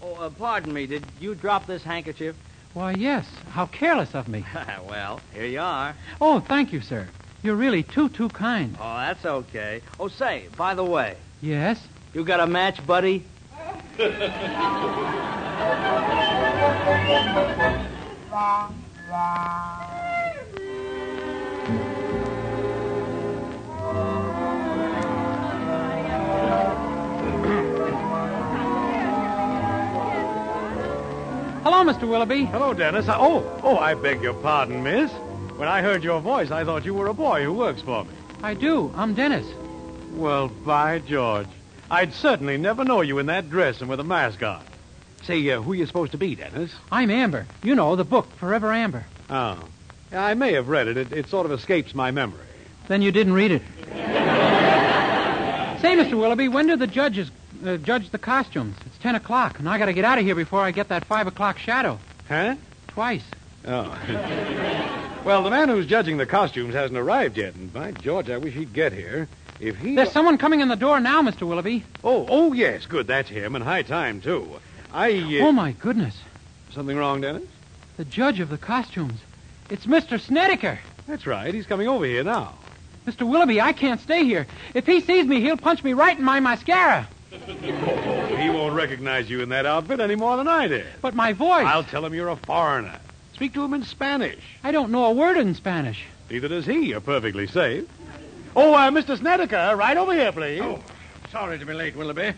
Oh, 0.00 0.14
uh, 0.14 0.30
pardon 0.30 0.72
me. 0.72 0.86
Did 0.86 1.04
you 1.20 1.34
drop 1.34 1.66
this 1.66 1.82
handkerchief? 1.82 2.36
Why, 2.72 2.92
yes. 2.92 3.26
How 3.50 3.66
careless 3.66 4.14
of 4.14 4.28
me. 4.28 4.44
well, 4.88 5.20
here 5.32 5.46
you 5.46 5.60
are. 5.60 5.96
Oh, 6.20 6.38
thank 6.38 6.72
you, 6.72 6.80
sir. 6.80 7.08
You're 7.42 7.56
really 7.56 7.82
too, 7.82 8.08
too 8.08 8.28
kind. 8.28 8.76
Oh, 8.80 8.96
that's 8.96 9.24
okay. 9.24 9.82
Oh, 9.98 10.08
say, 10.08 10.46
by 10.56 10.74
the 10.74 10.84
way, 10.84 11.16
Yes? 11.42 11.80
you 12.14 12.24
got 12.24 12.38
a 12.38 12.46
match, 12.46 12.84
buddy? 12.86 13.24
Hello, 31.64 31.82
Mr. 31.82 32.06
Willoughby. 32.06 32.44
Hello, 32.44 32.74
Dennis. 32.74 33.08
I- 33.08 33.16
oh, 33.18 33.42
oh, 33.62 33.78
I 33.78 33.94
beg 33.94 34.20
your 34.22 34.34
pardon, 34.34 34.82
miss. 34.82 35.10
When 35.56 35.66
I 35.66 35.80
heard 35.80 36.04
your 36.04 36.20
voice, 36.20 36.50
I 36.50 36.62
thought 36.62 36.84
you 36.84 36.92
were 36.92 37.06
a 37.06 37.14
boy 37.14 37.42
who 37.42 37.54
works 37.54 37.80
for 37.80 38.04
me. 38.04 38.10
I 38.42 38.52
do. 38.52 38.92
I'm 38.94 39.14
Dennis. 39.14 39.46
Well, 40.12 40.48
by 40.48 40.98
George. 40.98 41.46
I'd 41.90 42.12
certainly 42.12 42.58
never 42.58 42.84
know 42.84 43.00
you 43.00 43.18
in 43.18 43.24
that 43.26 43.48
dress 43.48 43.80
and 43.80 43.88
with 43.88 43.98
a 43.98 44.04
mask 44.04 44.42
on. 44.42 44.62
Say, 45.22 45.48
uh, 45.50 45.62
who 45.62 45.72
you 45.72 45.86
supposed 45.86 46.12
to 46.12 46.18
be, 46.18 46.34
Dennis? 46.34 46.70
I'm 46.92 47.10
Amber. 47.10 47.46
You 47.62 47.74
know, 47.74 47.96
the 47.96 48.04
book, 48.04 48.30
Forever 48.36 48.70
Amber. 48.70 49.06
Oh. 49.30 49.58
I 50.12 50.34
may 50.34 50.52
have 50.52 50.68
read 50.68 50.86
it. 50.88 50.98
It, 50.98 51.12
it 51.14 51.28
sort 51.28 51.46
of 51.46 51.52
escapes 51.52 51.94
my 51.94 52.10
memory. 52.10 52.44
Then 52.88 53.00
you 53.00 53.10
didn't 53.10 53.32
read 53.32 53.52
it. 53.52 53.62
Say, 55.80 55.96
Mr. 55.96 56.18
Willoughby, 56.18 56.48
when 56.48 56.66
do 56.66 56.76
the 56.76 56.86
judges 56.86 57.30
uh, 57.64 57.76
judge 57.78 58.10
the 58.10 58.18
costumes? 58.18 58.76
It's 58.86 58.98
10 58.98 59.14
o'clock, 59.14 59.58
and 59.58 59.68
I 59.68 59.78
got 59.78 59.86
to 59.86 59.92
get 59.92 60.04
out 60.04 60.18
of 60.18 60.24
here 60.24 60.34
before 60.34 60.60
I 60.60 60.70
get 60.70 60.88
that 60.88 61.04
5 61.04 61.26
o'clock 61.26 61.58
shadow. 61.58 61.98
Huh? 62.28 62.56
Twice. 62.88 63.24
Oh. 63.66 63.98
well, 65.24 65.42
the 65.42 65.50
man 65.50 65.68
who's 65.68 65.86
judging 65.86 66.16
the 66.16 66.26
costumes 66.26 66.74
hasn't 66.74 66.98
arrived 66.98 67.38
yet, 67.38 67.54
and 67.54 67.72
by 67.72 67.92
George, 67.92 68.30
I 68.30 68.38
wish 68.38 68.54
he'd 68.54 68.72
get 68.72 68.92
here. 68.92 69.28
If 69.60 69.78
he. 69.78 69.94
There's 69.94 70.12
someone 70.12 70.38
coming 70.38 70.60
in 70.60 70.68
the 70.68 70.76
door 70.76 71.00
now, 71.00 71.22
Mr. 71.22 71.46
Willoughby. 71.46 71.84
Oh, 72.02 72.26
oh, 72.28 72.52
yes, 72.52 72.86
good. 72.86 73.06
That's 73.06 73.28
him, 73.28 73.54
and 73.54 73.64
high 73.64 73.82
time, 73.82 74.20
too. 74.20 74.48
I. 74.92 75.12
Uh... 75.12 75.46
Oh, 75.46 75.52
my 75.52 75.72
goodness. 75.72 76.16
Something 76.72 76.96
wrong, 76.96 77.20
Dennis? 77.20 77.44
The 77.96 78.04
judge 78.04 78.40
of 78.40 78.48
the 78.48 78.58
costumes. 78.58 79.20
It's 79.70 79.86
Mr. 79.86 80.20
Snedeker. 80.20 80.78
That's 81.06 81.26
right. 81.26 81.54
He's 81.54 81.66
coming 81.66 81.88
over 81.88 82.04
here 82.04 82.24
now. 82.24 82.54
Mr. 83.06 83.28
Willoughby, 83.28 83.60
I 83.60 83.72
can't 83.72 84.00
stay 84.00 84.24
here. 84.24 84.46
If 84.72 84.86
he 84.86 85.00
sees 85.00 85.26
me, 85.26 85.40
he'll 85.40 85.56
punch 85.56 85.84
me 85.84 85.92
right 85.92 86.18
in 86.18 86.24
my 86.24 86.40
mascara. 86.40 87.06
Oh, 87.46 88.36
he 88.36 88.50
won't 88.50 88.74
recognize 88.74 89.28
you 89.28 89.40
in 89.40 89.48
that 89.50 89.66
outfit 89.66 90.00
any 90.00 90.14
more 90.14 90.36
than 90.36 90.48
I 90.48 90.68
did. 90.68 90.86
But 91.00 91.14
my 91.14 91.32
voice. 91.32 91.66
I'll 91.66 91.84
tell 91.84 92.04
him 92.04 92.14
you're 92.14 92.28
a 92.28 92.36
foreigner. 92.36 92.98
Speak 93.34 93.54
to 93.54 93.64
him 93.64 93.74
in 93.74 93.82
Spanish. 93.84 94.42
I 94.62 94.70
don't 94.70 94.90
know 94.90 95.04
a 95.06 95.12
word 95.12 95.36
in 95.36 95.54
Spanish. 95.54 96.04
Neither 96.30 96.48
does 96.48 96.66
he. 96.66 96.86
You're 96.86 97.00
perfectly 97.00 97.46
safe. 97.46 97.88
Oh, 98.56 98.74
uh, 98.74 98.90
Mr. 98.90 99.18
Snedeker, 99.18 99.74
right 99.76 99.96
over 99.96 100.12
here, 100.14 100.30
please. 100.30 100.60
Oh, 100.62 100.80
sorry 101.30 101.58
to 101.58 101.66
be 101.66 101.74
late, 101.74 101.96
Willoughby. 101.96 102.34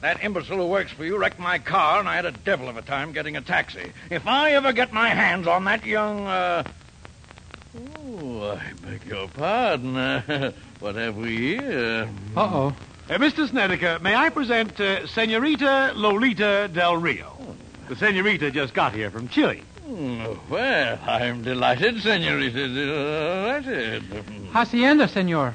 That 0.00 0.22
imbecile 0.22 0.58
who 0.58 0.66
works 0.66 0.92
for 0.92 1.04
you 1.04 1.18
wrecked 1.18 1.40
my 1.40 1.58
car, 1.58 1.98
and 1.98 2.08
I 2.08 2.14
had 2.14 2.26
a 2.26 2.30
devil 2.30 2.68
of 2.68 2.76
a 2.76 2.82
time 2.82 3.12
getting 3.12 3.36
a 3.36 3.40
taxi. 3.40 3.92
If 4.10 4.26
I 4.26 4.52
ever 4.52 4.72
get 4.72 4.92
my 4.92 5.08
hands 5.08 5.46
on 5.46 5.64
that 5.64 5.84
young, 5.84 6.26
uh... 6.26 6.62
Oh, 7.76 8.58
I 8.58 8.72
beg 8.86 9.04
your 9.06 9.28
pardon. 9.28 9.96
Uh, 9.96 10.52
what 10.80 10.94
have 10.94 11.16
we 11.16 11.58
here? 11.58 12.08
Uh-oh. 12.36 12.74
Uh, 13.08 13.18
Mr. 13.18 13.48
Snedeker, 13.48 13.98
may 14.00 14.14
I 14.16 14.30
present 14.30 14.80
uh, 14.80 15.06
Senorita 15.06 15.92
Lolita 15.94 16.68
Del 16.72 16.96
Rio? 16.96 17.32
The 17.88 17.94
senorita 17.94 18.50
just 18.50 18.74
got 18.74 18.92
here 18.94 19.12
from 19.12 19.28
Chile. 19.28 19.62
Hmm, 19.86 20.24
Well, 20.50 20.98
I'm 21.06 21.42
delighted, 21.42 22.00
senorita. 22.02 22.66
Delighted. 22.68 24.02
Hacienda, 24.52 25.06
senor. 25.06 25.54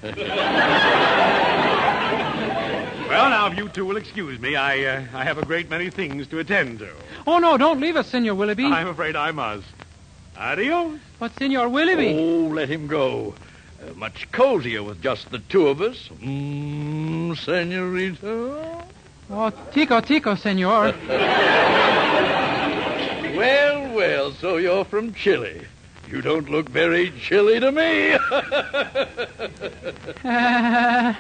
Well, 3.09 3.29
now, 3.29 3.47
if 3.51 3.57
you 3.57 3.67
two 3.67 3.83
will 3.85 3.97
excuse 3.97 4.39
me, 4.39 4.55
I 4.55 4.85
uh, 4.85 5.03
I 5.13 5.25
have 5.25 5.37
a 5.37 5.43
great 5.45 5.69
many 5.69 5.89
things 5.89 6.27
to 6.27 6.39
attend 6.39 6.79
to. 6.79 6.89
Oh, 7.27 7.39
no, 7.39 7.57
don't 7.57 7.81
leave 7.81 7.97
us, 7.97 8.07
Senor 8.07 8.33
Willoughby. 8.35 8.63
I'm 8.65 8.87
afraid 8.87 9.17
I 9.17 9.31
must. 9.31 9.67
Adios. 10.37 10.97
But, 11.19 11.37
Senor 11.37 11.67
Willoughby. 11.67 12.15
Oh, 12.17 12.47
let 12.47 12.69
him 12.69 12.87
go. 12.87 13.35
Uh, 13.81 13.93
much 13.95 14.31
cozier 14.31 14.83
with 14.83 15.01
just 15.01 15.31
the 15.31 15.39
two 15.39 15.67
of 15.67 15.81
us. 15.81 16.09
Mmm, 16.21 17.35
senorita. 17.37 18.85
Oh, 19.29 19.49
tico, 19.71 19.99
tico, 20.01 20.35
senor. 20.35 20.93
Well, 23.31 23.95
well, 23.95 24.31
so 24.33 24.57
you're 24.57 24.83
from 24.85 25.13
Chile. 25.13 25.65
You 26.09 26.21
don't 26.21 26.49
look 26.49 26.69
very 26.69 27.11
chilly 27.11 27.59
to 27.59 27.71
me. 27.71 28.11
Uh, 28.11 28.17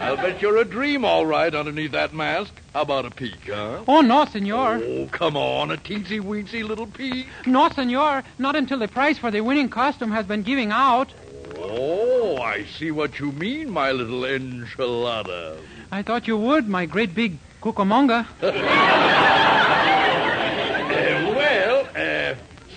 I'll 0.00 0.16
bet 0.16 0.40
you're 0.40 0.58
a 0.58 0.64
dream, 0.64 1.04
all 1.04 1.26
right, 1.26 1.52
underneath 1.52 1.90
that 1.90 2.14
mask. 2.14 2.54
How 2.76 2.82
about 2.82 3.06
a 3.06 3.10
peek, 3.10 3.48
huh? 3.48 3.84
oh, 3.88 4.02
no, 4.02 4.26
senor. 4.26 4.78
Oh, 4.84 5.08
come 5.10 5.34
on, 5.34 5.70
a 5.70 5.78
teensy 5.78 6.20
weensy 6.20 6.62
little 6.62 6.86
peek. 6.86 7.26
No, 7.46 7.70
senor. 7.70 8.22
Not 8.36 8.54
until 8.54 8.78
the 8.78 8.86
prize 8.86 9.16
for 9.16 9.30
the 9.30 9.40
winning 9.40 9.70
costume 9.70 10.10
has 10.10 10.26
been 10.26 10.42
giving 10.42 10.72
out. 10.72 11.10
Oh, 11.56 12.36
I 12.36 12.64
see 12.64 12.90
what 12.90 13.18
you 13.18 13.32
mean, 13.32 13.70
my 13.70 13.92
little 13.92 14.24
enchilada. 14.24 15.58
I 15.90 16.02
thought 16.02 16.26
you 16.26 16.36
would, 16.36 16.68
my 16.68 16.84
great 16.84 17.14
big 17.14 17.38
cucamonga. 17.62 18.26
Uh, 18.42 18.52
well, 21.34 21.88
uh, 21.96 22.34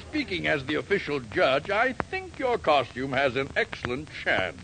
speaking 0.07 0.47
as 0.47 0.63
the 0.63 0.75
official 0.75 1.19
judge, 1.19 1.69
I 1.69 1.91
think 1.91 2.39
your 2.39 2.57
costume 2.57 3.11
has 3.11 3.35
an 3.35 3.49
excellent 3.57 4.07
chance. 4.23 4.63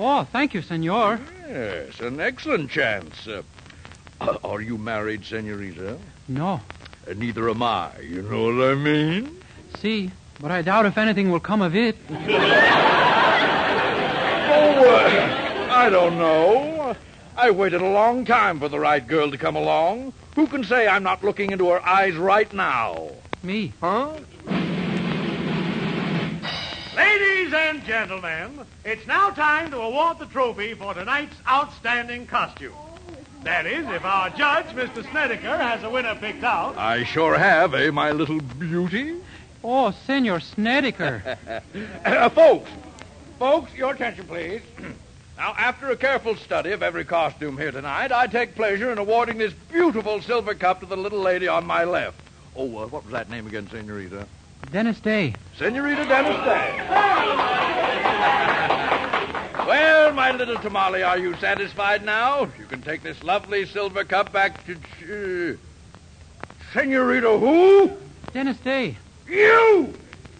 Oh, 0.00 0.24
thank 0.24 0.54
you, 0.54 0.62
senor. 0.62 1.20
Yes, 1.46 2.00
an 2.00 2.20
excellent 2.20 2.68
chance. 2.68 3.28
Uh, 3.28 3.38
uh, 3.38 3.42
are 4.44 4.60
you 4.60 4.78
married, 4.78 5.24
senorita? 5.24 5.98
No. 6.28 6.60
Uh, 7.08 7.14
neither 7.14 7.48
am 7.50 7.62
I. 7.62 7.90
You 8.00 8.22
know 8.22 8.54
what 8.54 8.70
I 8.70 8.74
mean? 8.74 9.40
See, 9.80 10.10
but 10.40 10.50
I 10.50 10.62
doubt 10.62 10.86
if 10.86 10.96
anything 10.98 11.30
will 11.30 11.40
come 11.40 11.62
of 11.62 11.74
it. 11.74 11.96
Oh, 14.54 14.84
uh, 14.86 15.68
I 15.70 15.88
don't 15.88 16.18
know. 16.18 16.94
I 17.36 17.50
waited 17.50 17.80
a 17.80 17.88
long 17.88 18.26
time 18.26 18.60
for 18.60 18.68
the 18.68 18.78
right 18.78 19.04
girl 19.06 19.30
to 19.30 19.38
come 19.38 19.56
along. 19.56 20.12
Who 20.34 20.46
can 20.46 20.62
say 20.62 20.86
I'm 20.86 21.02
not 21.02 21.24
looking 21.24 21.52
into 21.52 21.68
her 21.70 21.80
eyes 21.86 22.14
right 22.16 22.52
now? 22.52 23.12
Me. 23.42 23.72
Huh? 23.80 24.12
Ladies 26.94 27.52
and 27.54 27.82
gentlemen, 27.84 28.60
it's 28.84 29.06
now 29.06 29.30
time 29.30 29.70
to 29.70 29.78
award 29.78 30.18
the 30.18 30.26
trophy 30.26 30.74
for 30.74 30.92
tonight's 30.92 31.36
outstanding 31.48 32.26
costume. 32.26 32.74
That 33.44 33.66
is, 33.66 33.86
if 33.88 34.04
our 34.04 34.30
judge, 34.30 34.66
Mr. 34.66 35.08
Snedeker, 35.10 35.56
has 35.56 35.82
a 35.82 35.90
winner 35.90 36.14
picked 36.14 36.44
out. 36.44 36.76
I 36.76 37.02
sure 37.02 37.36
have, 37.36 37.74
eh, 37.74 37.90
my 37.90 38.12
little 38.12 38.40
beauty? 38.40 39.16
Oh, 39.64 39.90
Senor 40.06 40.40
Snedeker. 40.40 41.38
Uh, 42.04 42.28
folks, 42.28 42.70
folks, 43.38 43.72
your 43.74 43.92
attention, 43.94 44.26
please. 44.26 44.60
now, 45.36 45.54
after 45.58 45.90
a 45.90 45.96
careful 45.96 46.36
study 46.36 46.70
of 46.72 46.82
every 46.82 47.04
costume 47.04 47.56
here 47.56 47.70
tonight, 47.72 48.12
I 48.12 48.26
take 48.26 48.54
pleasure 48.54 48.92
in 48.92 48.98
awarding 48.98 49.38
this 49.38 49.52
beautiful 49.70 50.20
silver 50.20 50.54
cup 50.54 50.80
to 50.80 50.86
the 50.86 50.96
little 50.96 51.20
lady 51.20 51.48
on 51.48 51.64
my 51.64 51.84
left. 51.84 52.20
Oh, 52.54 52.66
uh, 52.78 52.86
what 52.86 53.04
was 53.04 53.12
that 53.12 53.30
name 53.30 53.46
again, 53.46 53.68
Senorita? 53.70 54.26
Dennis 54.70 55.00
Day. 55.00 55.34
Senorita 55.56 56.04
Dennis 56.04 56.36
Day. 56.44 56.78
Well, 59.54 60.12
my 60.12 60.32
little 60.32 60.56
tamale, 60.56 61.02
are 61.02 61.18
you 61.18 61.36
satisfied 61.36 62.04
now? 62.04 62.48
You 62.58 62.64
can 62.68 62.82
take 62.82 63.02
this 63.02 63.22
lovely 63.22 63.66
silver 63.66 64.04
cup 64.04 64.32
back 64.32 64.64
to. 64.66 64.74
Ch- 64.76 65.58
Senorita 66.72 67.38
who? 67.38 67.92
Dennis 68.32 68.56
Day. 68.58 68.96
You! 69.28 69.92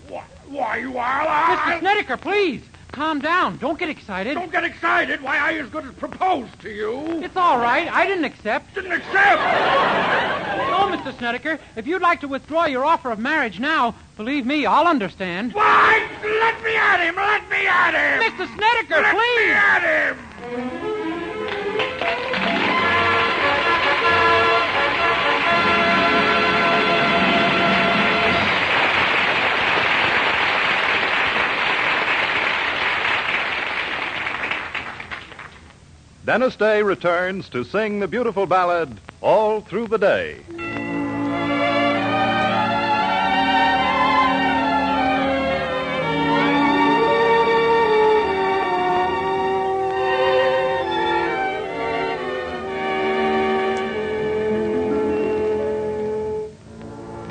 Why, 0.08 0.24
why 0.48 0.76
you 0.78 0.96
are 0.96 1.56
Mr. 1.56 1.78
Snedeker, 1.80 2.16
please. 2.16 2.62
Calm 2.92 3.18
down. 3.18 3.56
Don't 3.58 3.78
get 3.78 3.88
excited. 3.88 4.34
Don't 4.34 4.52
get 4.52 4.64
excited. 4.64 5.22
Why, 5.22 5.38
I 5.38 5.54
as 5.54 5.68
good 5.70 5.84
as 5.84 5.94
proposed 5.94 6.60
to 6.60 6.70
you. 6.70 7.22
It's 7.22 7.36
all 7.36 7.58
right. 7.58 7.90
I 7.90 8.06
didn't 8.06 8.24
accept. 8.24 8.74
Didn't 8.74 8.92
accept. 8.92 9.42
No, 10.70 10.96
Mr. 10.96 11.16
Snedeker. 11.18 11.58
If 11.76 11.86
you'd 11.86 12.02
like 12.02 12.20
to 12.20 12.28
withdraw 12.28 12.66
your 12.66 12.84
offer 12.84 13.10
of 13.10 13.18
marriage 13.18 13.58
now, 13.58 13.94
believe 14.16 14.46
me, 14.46 14.66
I'll 14.66 14.86
understand. 14.86 15.52
Why? 15.52 16.08
Let 16.22 16.62
me 16.62 16.76
at 16.76 17.00
him. 17.00 17.16
Let 17.16 17.48
me 17.50 17.66
at 17.66 17.94
him. 17.94 18.30
Mr. 18.30 18.46
Snedeker, 18.54 19.00
Let 19.02 19.14
please. 19.14 19.48
Let 19.48 19.82
me 19.82 20.68
at 20.68 20.82
him. 20.82 20.91
Dennis 36.24 36.54
Day 36.54 36.82
returns 36.82 37.48
to 37.48 37.64
sing 37.64 37.98
the 37.98 38.06
beautiful 38.06 38.46
ballad 38.46 39.00
All 39.20 39.60
Through 39.60 39.88
the 39.88 39.98
Day. 39.98 40.36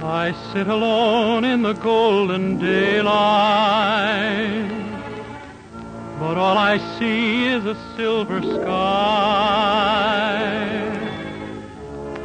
I 0.04 0.34
sit 0.52 0.68
alone 0.68 1.46
in 1.46 1.62
the 1.62 1.72
golden 1.74 2.60
daylight, 2.60 3.12
but 6.32 6.38
all 6.38 6.58
I 6.58 6.78
see 6.98 7.46
is 7.46 7.66
a 7.66 7.76
silver 7.98 8.42
sky. 8.42 8.62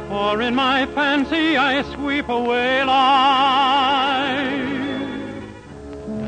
For 0.07 0.41
in 0.41 0.55
my 0.55 0.85
fancy 0.85 1.57
I 1.57 1.81
sweep 1.93 2.29
away 2.29 2.85
life 2.85 4.47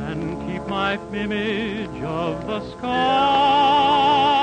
and 0.10 0.46
keep 0.46 0.68
my 0.68 1.00
image 1.14 2.04
of 2.04 2.46
the 2.48 2.70
sky 2.72 4.39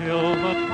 until 0.00 0.34
the 0.34 0.69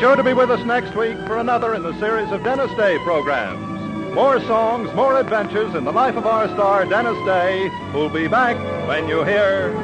sure 0.00 0.16
to 0.16 0.24
be 0.24 0.32
with 0.32 0.50
us 0.50 0.64
next 0.64 0.96
week 0.96 1.18
for 1.26 1.36
another 1.36 1.74
in 1.74 1.82
the 1.82 1.92
series 2.00 2.32
of 2.32 2.42
Dennis 2.42 2.74
Day 2.74 2.96
programs. 3.04 4.14
More 4.14 4.40
songs, 4.40 4.90
more 4.94 5.20
adventures 5.20 5.74
in 5.74 5.84
the 5.84 5.92
life 5.92 6.16
of 6.16 6.26
our 6.26 6.48
star, 6.48 6.86
Dennis 6.86 7.22
Day, 7.26 7.68
who'll 7.92 8.08
be 8.08 8.26
back 8.26 8.56
when 8.88 9.06
you 9.10 9.24
hear. 9.24 9.76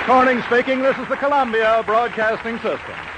Corning 0.00 0.42
speaking. 0.42 0.80
This 0.80 0.96
is 0.98 1.08
the 1.08 1.16
Columbia 1.16 1.82
Broadcasting 1.84 2.56
System. 2.56 3.11